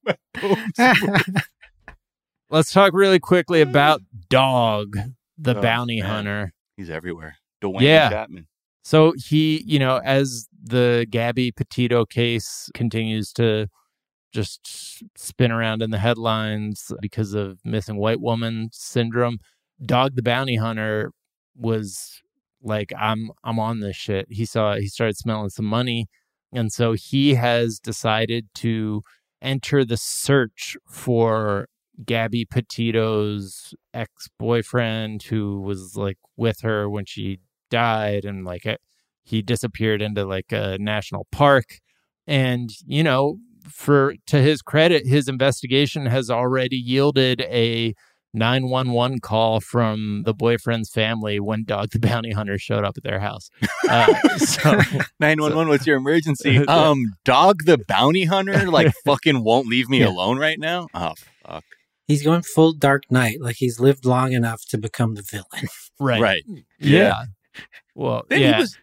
[2.51, 4.01] Let's talk really quickly about
[4.31, 4.97] Dog,
[5.37, 6.11] the Oh, bounty man.
[6.11, 6.53] hunter.
[6.77, 7.37] He's everywhere.
[7.61, 8.09] Duane Yeah.
[8.09, 8.47] Chapman.
[8.85, 13.69] So he, you know, as the Gabby Petito case continues to
[14.33, 19.39] just spin around in the headlines because of missing white woman syndrome,
[19.85, 21.13] Dog the Bounty Hunter
[21.57, 22.21] was
[22.63, 24.27] like, I'm I'm on this shit.
[24.31, 26.07] He saw he started smelling some money.
[26.53, 29.03] And so he has decided to
[29.43, 31.69] enter the search for
[32.05, 37.41] Gabby Petito's ex boyfriend who was like with her when she
[37.71, 38.65] died and like
[39.29, 41.65] he disappeared into like a national park
[42.27, 43.39] and you know
[43.71, 47.95] for to his credit his investigation has already yielded a
[48.35, 53.21] 911 call from the boyfriend's family when dog the bounty hunter showed up at their
[53.21, 53.49] house
[53.91, 54.07] uh,
[54.39, 54.73] so
[55.21, 56.63] 911, what's your emergency?
[56.69, 60.09] Um, dog the bounty hunter, like fucking won't leave me Yeah.
[60.09, 60.89] alone right now.
[60.95, 61.15] Oh
[61.47, 61.65] fuck.
[62.07, 63.41] he's going full Dark Knight.
[63.41, 65.69] Like he's lived long enough to become the villain.
[65.99, 66.43] right Right.
[66.79, 67.25] yeah,
[67.95, 68.79] well Then yeah he was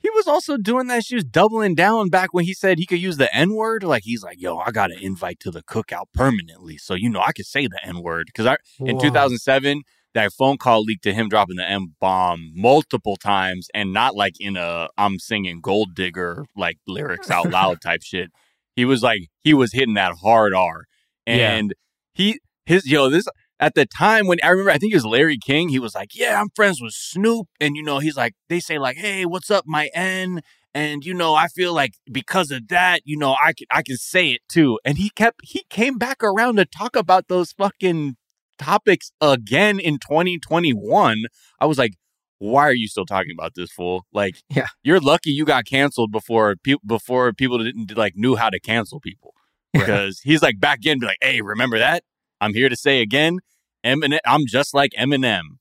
[0.00, 1.04] he was also doing that.
[1.04, 3.82] She was doubling down back when he said he could use the N word.
[3.82, 7.20] Like he's like, yo, I got an invite to the cookout permanently, so you know
[7.20, 9.02] I could say the N word because I in Whoa.
[9.02, 9.82] 2007
[10.14, 14.34] that phone call leaked to him dropping the M bomb multiple times and not like
[14.40, 18.30] in a I'm singing gold digger like lyrics out loud type shit.
[18.74, 20.84] He was like he was hitting that hard R.
[21.26, 21.52] Yeah.
[21.54, 21.74] And
[22.12, 23.26] he his yo this
[23.60, 26.16] at the time when I remember I think it was Larry King, he was like,
[26.16, 29.50] "Yeah, I'm friends with Snoop." And you know, he's like they say like, "Hey, what's
[29.50, 30.40] up, my N?"
[30.74, 33.96] And you know, I feel like because of that, you know, I can I can
[33.96, 34.78] say it too.
[34.84, 38.16] And he kept he came back around to talk about those fucking
[38.58, 41.24] topics again in 2021.
[41.60, 41.94] I was like,
[42.38, 44.06] why are you still talking about this fool?
[44.12, 44.68] Like, Yeah.
[44.82, 49.00] you're lucky you got canceled before pe- before people didn't like knew how to cancel
[49.00, 49.34] people.
[49.72, 52.02] Because he's like back in, be like, hey, remember that?
[52.40, 53.38] I'm here to say again,
[53.84, 54.18] Eminem.
[54.26, 55.58] I'm just like Eminem,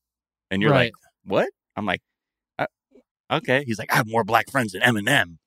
[0.52, 0.86] and you're Right.
[0.86, 0.94] like,
[1.26, 1.50] what?
[1.76, 2.02] I'm like,
[2.58, 2.68] uh,
[3.32, 3.64] okay.
[3.66, 5.38] He's like, I have more black friends than Eminem.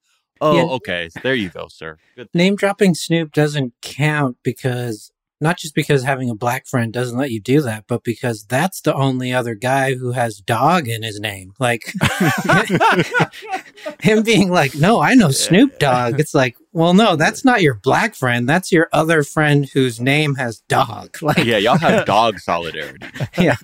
[0.40, 0.62] Oh, Yeah.
[0.74, 1.08] okay.
[1.22, 1.98] There you go, sir.
[2.16, 2.28] Good.
[2.34, 5.10] Name dropping Snoop doesn't count because
[5.40, 8.80] not just because having a black friend doesn't let you do that, but because that's
[8.80, 11.52] the only other guy who has dog in his name.
[11.58, 11.92] Like
[14.00, 17.74] him being like, "No, I know Snoop Dogg." It's like, "Well, no, that's not your
[17.74, 18.48] black friend.
[18.48, 23.06] That's your other friend whose name has dog." Like, Yeah, y'all have dog solidarity.
[23.38, 23.56] Yeah.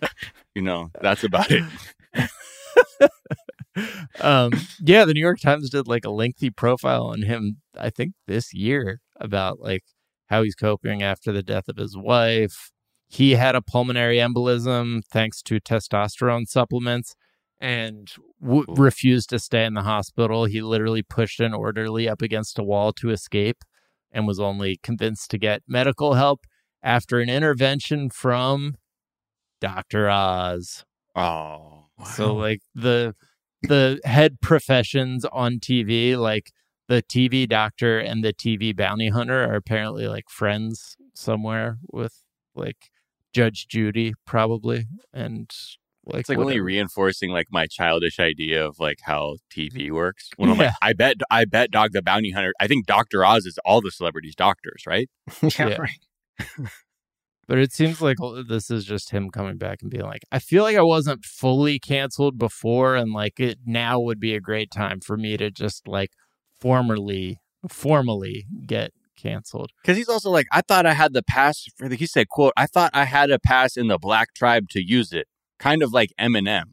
[0.54, 1.64] You know, that's about it.
[4.20, 8.14] um, yeah, the New York Times did like a lengthy profile on him, I think
[8.26, 9.84] this year about like
[10.26, 12.70] how he's coping after the death of his wife.
[13.09, 17.14] He had a pulmonary embolism thanks to testosterone supplements
[17.61, 20.44] and w- refused to stay in the hospital.
[20.44, 23.64] He literally pushed an orderly up against a wall to escape
[24.11, 26.46] and was only convinced to get medical help
[26.82, 28.76] after an intervention from
[29.61, 30.09] Dr.
[30.09, 30.84] Oz.
[31.14, 31.86] Oh.
[32.14, 33.14] So like the
[33.62, 36.52] the head professions on TV, like
[36.86, 42.22] the TV doctor and the TV bounty hunter are apparently like friends somewhere with
[42.54, 42.90] like
[43.32, 45.50] Judge Judy probably and
[46.09, 50.30] like It's like only reinforcing like my childish idea of like how TV works.
[50.36, 50.66] When I'm Yeah.
[50.66, 52.52] like, I bet, I bet Dog the Bounty Hunter.
[52.61, 55.09] I think Doctor Oz is all the celebrities' doctors, right?
[55.42, 55.76] yeah, Yeah.
[55.78, 56.68] right.
[57.46, 60.62] But it seems like this is just him coming back and being like, I feel
[60.64, 65.00] like I wasn't fully canceled before, and like it now would be a great time
[65.00, 66.11] for me to just like
[66.61, 69.70] formally, formally get canceled.
[69.82, 72.52] Because he's also like, I thought I had the pass for the, he said, quote,
[72.54, 75.26] I thought I had a pass in the black tribe to use it.
[75.59, 76.64] Kind of like Eminem.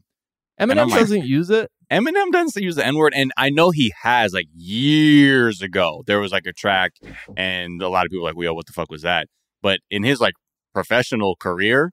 [0.60, 1.70] Eminem like- doesn't use it.
[1.92, 6.04] Eminem doesn't use the N word, and I know he has like years ago.
[6.08, 6.94] There was like a track,
[7.38, 9.28] and a lot of people were like, "Yo, what the fuck was that?"
[9.62, 10.34] But in his like
[10.74, 11.92] professional career,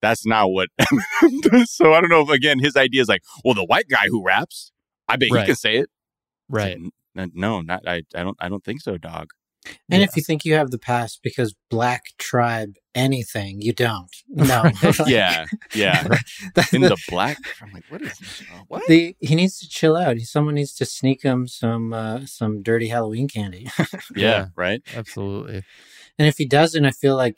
[0.00, 1.70] that's not what Eminem does.
[1.70, 4.24] So I don't know if again his idea is like, well, the white guy who
[4.24, 4.72] raps,
[5.06, 5.40] I bet Right.
[5.40, 5.90] he can say it.
[6.48, 6.76] Right.
[6.76, 8.02] N- n- No, not I.
[8.14, 8.36] I don't.
[8.40, 9.26] I don't think so, dog.
[9.90, 10.06] And Yeah.
[10.08, 14.10] if you think you have the past because black tribe anything, you don't.
[14.28, 14.64] No.
[15.06, 16.02] Yeah, yeah.
[16.72, 18.42] In the black, I'm like, what is this?
[18.52, 18.82] Uh, what?
[18.88, 20.18] the, he needs to chill out.
[20.20, 23.68] Someone needs to sneak him some uh, some dirty Halloween candy.
[23.78, 23.84] Yeah,
[24.16, 24.46] Yeah.
[24.56, 24.82] right.
[24.94, 25.62] Absolutely.
[26.18, 27.36] and if he doesn't, I feel like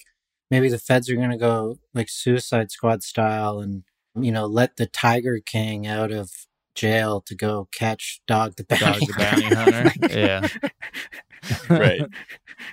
[0.51, 3.83] maybe the feds are going to go like Suicide Squad style and
[4.15, 6.31] you know let the Tiger King out of
[6.79, 9.93] jail to go catch Dog the Dog Bounty, the bounty hunter.
[10.11, 10.49] yeah.
[11.69, 12.03] right.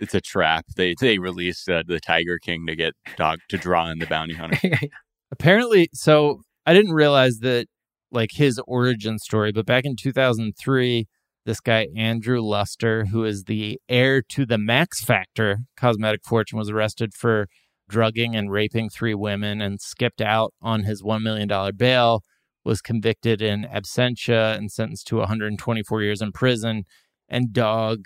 [0.01, 0.65] It's a trap.
[0.75, 4.33] They they released uh, the Tiger King to get dog to draw in the bounty
[4.33, 4.57] hunter.
[5.31, 7.67] Apparently, so I didn't realize that
[8.11, 11.05] like his origin story, but back in 2003,
[11.45, 16.71] this guy Andrew Luster, who is the heir to the Max Factor cosmetic fortune, was
[16.71, 17.47] arrested for
[17.87, 21.47] drugging and raping three women and skipped out on his $1 million
[21.77, 22.23] bail,
[22.65, 26.83] was convicted in absentia and sentenced to 124 years in prison.
[27.29, 28.05] And Dog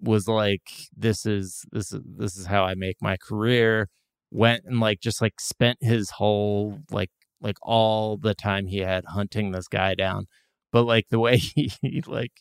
[0.00, 3.88] was like, this is, this is, this is how I make my career.
[4.30, 9.04] Went and like, just like spent his whole, like, like all the time he had
[9.06, 10.26] hunting this guy down.
[10.70, 12.32] But like the way he, he like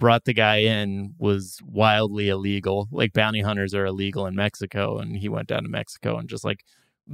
[0.00, 2.88] brought the guy in was wildly illegal.
[2.90, 6.44] Like bounty hunters are illegal in Mexico, and he went down to Mexico and just
[6.44, 6.64] like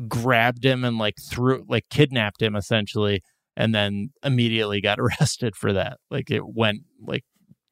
[0.09, 3.22] grabbed him and like threw like kidnapped him essentially,
[3.57, 5.98] and then immediately got arrested for that.
[6.11, 7.24] Like it went like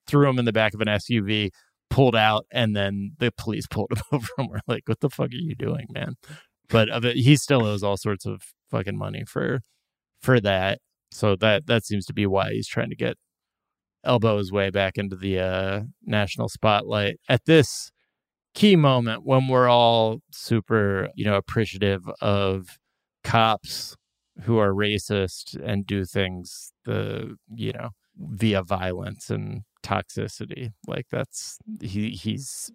[0.06, 1.50] threw him in the back of an SUV,
[1.90, 5.28] pulled out, and then the police pulled him over and were like, "What the fuck
[5.28, 6.14] are you doing, man?"
[6.68, 9.60] But it, he still owes all sorts of fucking money for
[10.20, 10.80] for that.
[11.10, 13.16] So that that seems to be why he's trying to get
[14.04, 17.90] elbow his way back into the uh, national spotlight at this
[18.54, 22.78] key moment when we're all super, you know, appreciative of
[23.24, 23.96] cops
[24.42, 30.72] who are racist and do things the, you know, via violence and toxicity.
[30.86, 32.70] Like that's he he's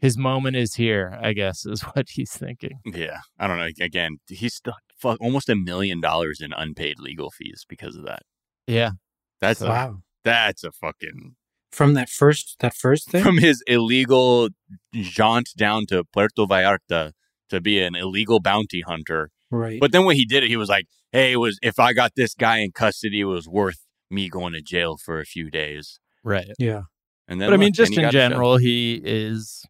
[0.00, 2.80] his moment is here, I guess, is what he's thinking.
[2.84, 3.68] Yeah, I don't know.
[3.80, 8.22] Again, he's still fuck, almost a million dollars in unpaid legal fees because of that.
[8.66, 8.92] Yeah.
[9.40, 9.98] That's So- wow.
[10.24, 11.34] that's a fucking
[11.72, 13.22] From that first that first thing.
[13.24, 14.48] from his illegal
[14.94, 17.12] jaunt down to Puerto Vallarta
[17.50, 19.30] to be an illegal bounty hunter.
[19.50, 19.80] Right.
[19.80, 22.12] But then when he did it, he was like, "Hey, it was if I got
[22.16, 23.80] this guy in custody, it was worth
[24.10, 26.48] me going to jail for a few days." Right.
[26.58, 26.82] yeah.
[27.28, 29.62] And then, but I mean, just in general, he is,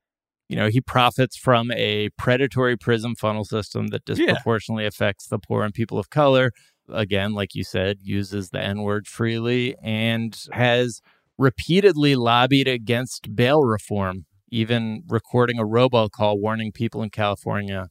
[0.48, 4.14] you know, he profits from a predatory prison funnel system that Yeah.
[4.14, 6.52] disproportionately affects the poor and people of color.
[6.88, 11.00] Again, like you said, uses the N word freely and has
[11.36, 17.88] repeatedly lobbied against bail reform, even recording a robocall warning people in California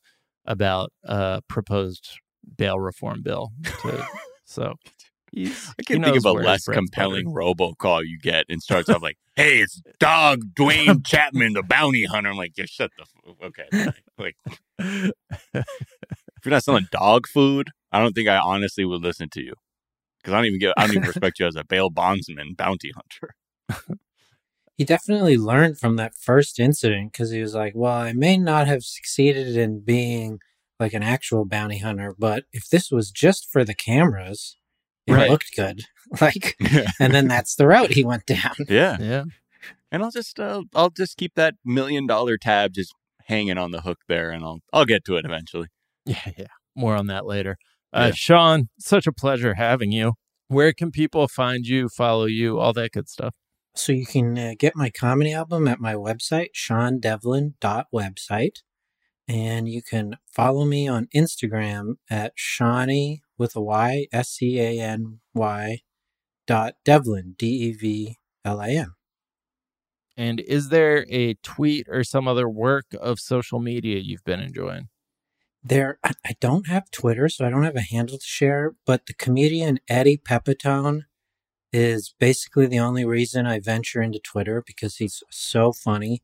[0.48, 2.20] about a proposed
[2.58, 3.52] bail reform bill.
[3.82, 4.08] To,
[4.46, 4.76] so
[5.32, 9.18] he's, I can think of a less compelling robocall you get and starts off like,
[9.36, 13.92] "Hey, it's Dog Duane Chapman, the bounty hunter." I'm like, "Yeah, shut the f- okay."
[14.18, 14.36] Like,
[14.80, 19.54] if you're not selling dog food, I don't think I honestly would listen to you
[20.28, 22.92] because I don't even get, I don't even respect you as a bail bondsman, bounty
[22.96, 23.94] hunter.
[24.78, 28.68] He definitely learned from that first incident because he was like, "Well, I may not
[28.68, 30.40] have succeeded in being
[30.80, 34.58] like an actual bounty hunter, but if this was just for the cameras,
[35.08, 35.30] it Right.
[35.30, 35.82] looked good."
[36.22, 36.56] Like,
[37.02, 38.56] and then that's the route he went down.
[38.70, 39.24] yeah, yeah.
[39.92, 42.94] and I'll just, uh, I'll just keep that million dollar tab just
[43.26, 45.68] hanging on the hook there, and I'll, I'll get to it eventually.
[46.06, 46.48] Yeah, yeah.
[46.78, 47.58] More on that later.
[47.92, 48.12] Uh, Yeah.
[48.16, 50.14] Sean, such a pleasure having you.
[50.48, 53.34] Where can people find you, follow you, all that good stuff?
[53.78, 58.62] So you can uh, get my comedy album at my website, seandevlin.website.
[59.28, 64.80] And you can follow me on Instagram at Shawnee with a Y, S C A
[64.80, 65.82] N Y
[66.48, 68.94] dot Devlin, D E V L I N.
[70.16, 74.88] And is there a tweet or some other work of social media you've been enjoying?
[75.64, 79.06] There, I I don't have Twitter, so I don't have a handle to share, but
[79.06, 81.02] the comedian Eddie Pepitone
[81.74, 86.24] is basically the only reason I venture into Twitter because he's so funny.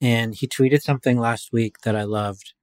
[0.00, 2.54] And he tweeted something last week that I loved,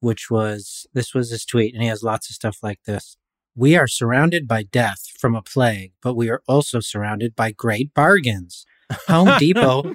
[0.00, 3.16] which was this was his tweet, and he has lots of stuff like this.
[3.54, 7.94] We are surrounded by death from a plague, but we are also surrounded by great
[7.94, 8.64] bargains.
[9.08, 9.94] Home Depot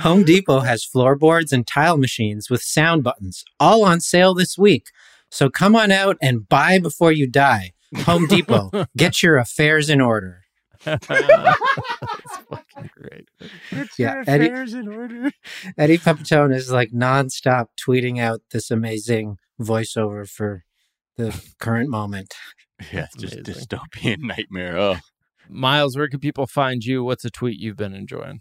[0.00, 4.88] Home Depot has floorboards and tile machines with sound buttons, all on sale this week.
[5.30, 7.71] So come on out and buy before you die.
[8.00, 10.40] Home Depot, get your affairs in order.
[10.84, 13.28] That's fucking great.
[13.70, 15.30] Get Yeah, Eddie, in order.
[15.78, 20.64] Eddie Pepitone is like nonstop tweeting out this amazing voiceover for
[21.16, 22.34] the current moment.
[22.92, 23.54] Yeah, That's just amazing.
[23.66, 24.76] dystopian nightmare.
[24.76, 24.96] Oh.
[25.48, 27.04] Miles, where can people find you?
[27.04, 28.40] What's a tweet you've been enjoying?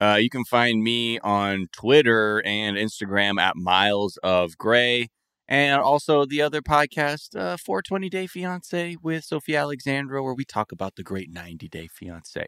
[0.00, 5.10] Uh, you can find me on Twitter and Instagram at Miles of Gray,
[5.48, 10.72] and also the other podcast, uh, 420 Day Fiance with Sophie Alexandra, where we talk
[10.72, 12.46] about the great 90 Day Fiance.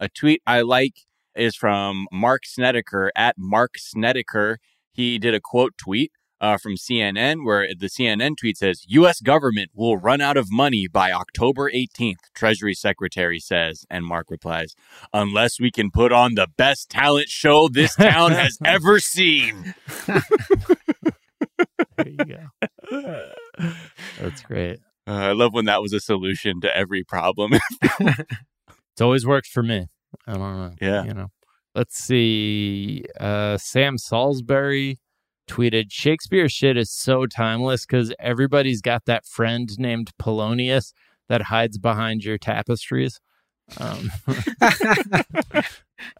[0.00, 1.00] A tweet I like
[1.34, 4.58] is from Mark Snedeker at Mark Snedeker.
[4.92, 9.20] He did a quote tweet uh, from CNN where the CNN tweet says, U.S.
[9.20, 13.86] government will run out of money by October 18th, Treasury Secretary says.
[13.88, 14.74] And Mark replies,
[15.12, 19.74] unless we can put on the best talent show this town has ever seen.
[22.18, 22.24] You
[22.90, 23.30] go.
[24.20, 24.78] That's great.
[25.06, 27.52] Uh, I love when that was a solution to every problem.
[28.94, 29.88] It's always worked for me.
[30.24, 30.72] I don't know.
[30.80, 31.02] Yeah.
[31.02, 31.28] You know.
[31.74, 33.04] Let's see.
[33.18, 35.00] Uh, Sam Salisbury
[35.50, 40.92] tweeted Shakespeare shit is so timeless because everybody's got that friend named Polonius
[41.28, 43.20] that hides behind your tapestries.
[43.78, 44.10] Um,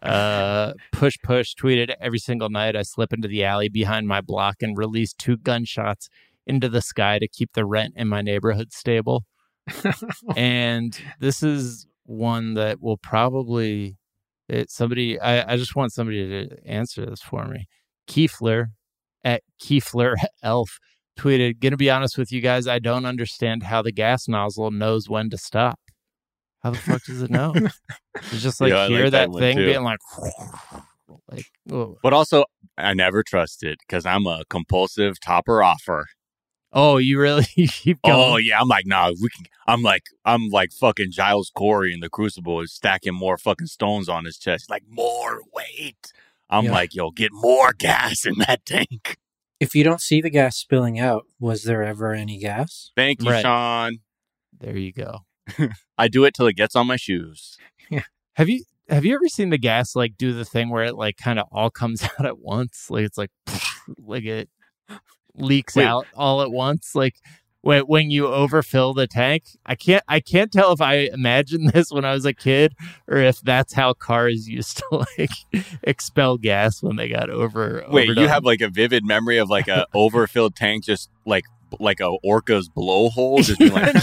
[0.01, 4.57] uh, push push tweeted every single night I slip into the alley behind my block
[4.61, 6.09] and release two gunshots
[6.47, 9.25] into the sky to keep the rent in my neighborhood stable.
[10.35, 13.97] and this is one that will probably
[14.47, 17.67] it, somebody I, I just want somebody to answer this for me.
[18.07, 18.67] Kiefler
[19.23, 20.77] at Kiefler Elf
[21.17, 25.09] tweeted, Gonna be honest with you guys, I don't understand how the gas nozzle knows
[25.09, 25.79] when to stop.
[26.65, 27.53] How the fuck does it know?
[28.31, 29.65] It's just like Yeah, hear like that, that thing too.
[29.67, 29.99] being like
[31.31, 31.45] like
[32.01, 32.45] but also,
[32.75, 36.07] I never trust it because I'm a compulsive topper offer.
[36.73, 38.15] oh you really you keep going.
[38.17, 39.45] Oh yeah, I'm like, nah, we can.
[39.67, 44.09] I'm like, I'm like fucking Giles Corey in the Crucible is stacking more fucking stones
[44.09, 44.67] on his chest.
[44.67, 46.11] Like more weight.
[46.49, 46.71] I'm Yeah.
[46.71, 49.17] like, yo, get more gas in that tank.
[49.59, 52.91] if you don't see the gas spilling out, was there ever any gas?
[52.95, 53.41] Thank you, Right.
[53.43, 53.99] Sean.
[54.59, 55.25] There you go.
[55.97, 57.57] I do it till it gets on my shoes.
[57.89, 58.03] Yeah.
[58.33, 61.17] Have you have you ever seen the gas like do the thing where it like
[61.17, 62.87] kind of all comes out at once?
[62.89, 63.31] Like it's like
[63.97, 64.49] like it
[65.35, 65.85] leaks Wait.
[65.85, 66.95] out all at once.
[66.95, 67.15] Like
[67.65, 69.43] when when you overfill the tank.
[69.65, 72.75] I can't I can't tell if I imagined this when I was a kid
[73.07, 77.83] or if that's how cars used to like expel gas when they got over.
[77.89, 81.45] Wait, you have like a vivid memory of like a overfilled tank, just like
[81.79, 83.93] like a orca's blowhole, just being like.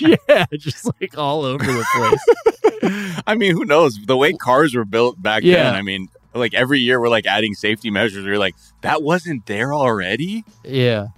[0.28, 3.22] yeah, just like all over the place.
[3.26, 3.98] I mean, who knows?
[4.04, 5.64] The way cars were built back Yeah.
[5.64, 5.74] then.
[5.74, 8.24] I mean, like every year we're like adding safety measures.
[8.24, 10.44] We're like, that wasn't there already.
[10.64, 11.08] Yeah.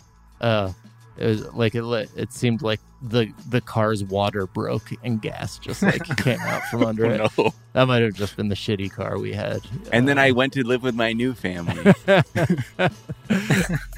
[0.40, 0.72] Uh
[1.16, 5.58] it was like it lit, it seemed like the the car's water broke and gas
[5.58, 7.20] just like came out from under it.
[7.20, 7.54] Oh, no.
[7.74, 9.60] That might have just been the shitty car we had.
[9.92, 11.92] And then Uh, I went to live with my new family.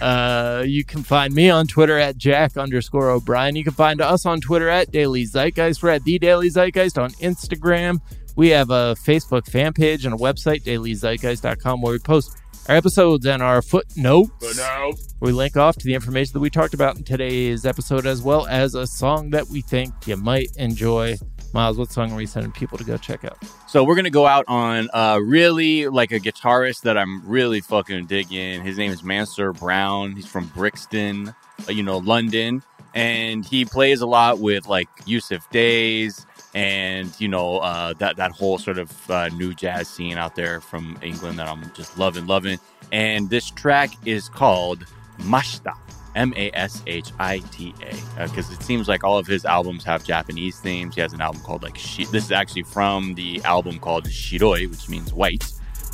[0.01, 3.57] uh, you can find me on Twitter at Jack underscore O'Brien.
[3.57, 5.83] You can find us on Twitter at Daily Zeitgeist.
[5.83, 8.01] We're at The Daily Zeitgeist on Instagram.
[8.35, 12.37] We have a Facebook fan page and a website, dailyzeitgeist.com, where we post
[12.69, 14.57] our episodes and our footnotes.
[14.57, 18.23] Now, We link off to the information that we talked about in today's episode, as
[18.23, 21.17] well as a song that we think you might enjoy.
[21.53, 23.39] Miles, what song are we sending people to go check out?
[23.69, 28.07] so we're gonna go out on uh really like a guitarist that I'm really fucking
[28.07, 28.63] digging.
[28.65, 30.13] His name is Mansur Brown.
[30.13, 31.29] He's from Brixton,
[31.69, 32.63] uh, you know, London,
[32.95, 36.27] and he plays a lot with like Yussef Dayes
[36.57, 40.61] and you know uh, that that whole sort of uh, new jazz scene out there
[40.61, 42.59] from England that I'm just loving, loving.
[42.93, 44.87] And this track is called
[45.19, 45.75] Mashita.
[46.15, 49.85] M A S H I T A, because it seems like all of his albums
[49.85, 50.95] have Japanese themes.
[50.95, 54.71] He has an album called like Shi- this is actually from the album called Shiroi,
[54.71, 55.45] which means white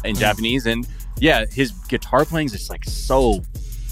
[0.05, 0.67] in Japanese.
[0.67, 0.87] And
[1.19, 3.43] yeah, his guitar playing is just like so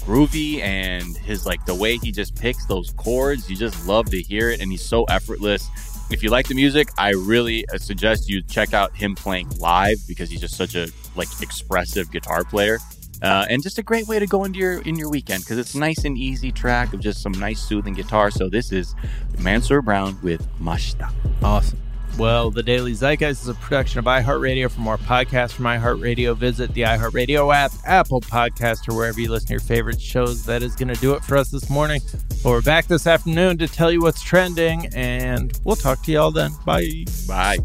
[0.05, 4.21] groovy, and his like the way he just picks those chords, you just love to
[4.21, 5.69] hear it, and he's so effortless.
[6.11, 9.97] If you like the music, I really uh, suggest you check out him playing live
[10.07, 12.79] because he's just such a like expressive guitar player.
[13.21, 15.75] Uh, and just a great way to go into your in your weekend because it's
[15.75, 18.31] nice and easy track of just some nice soothing guitar.
[18.31, 18.95] So this is
[19.39, 21.13] Mansur Brown with Mashita.
[21.41, 21.79] Awesome.
[22.17, 24.69] Well, the Daily Zeitgeist is a production of iHeartRadio.
[24.69, 29.47] For more podcasts from iHeartRadio, visit the iHeartRadio app, Apple Podcast, or wherever you listen
[29.47, 30.45] to your favorite shows.
[30.45, 32.01] That is going to do it for us this morning.
[32.43, 36.19] But we're back this afternoon to tell you what's trending, and we'll talk to you
[36.19, 36.51] all then.
[36.65, 37.05] Bye.
[37.27, 37.57] Bye.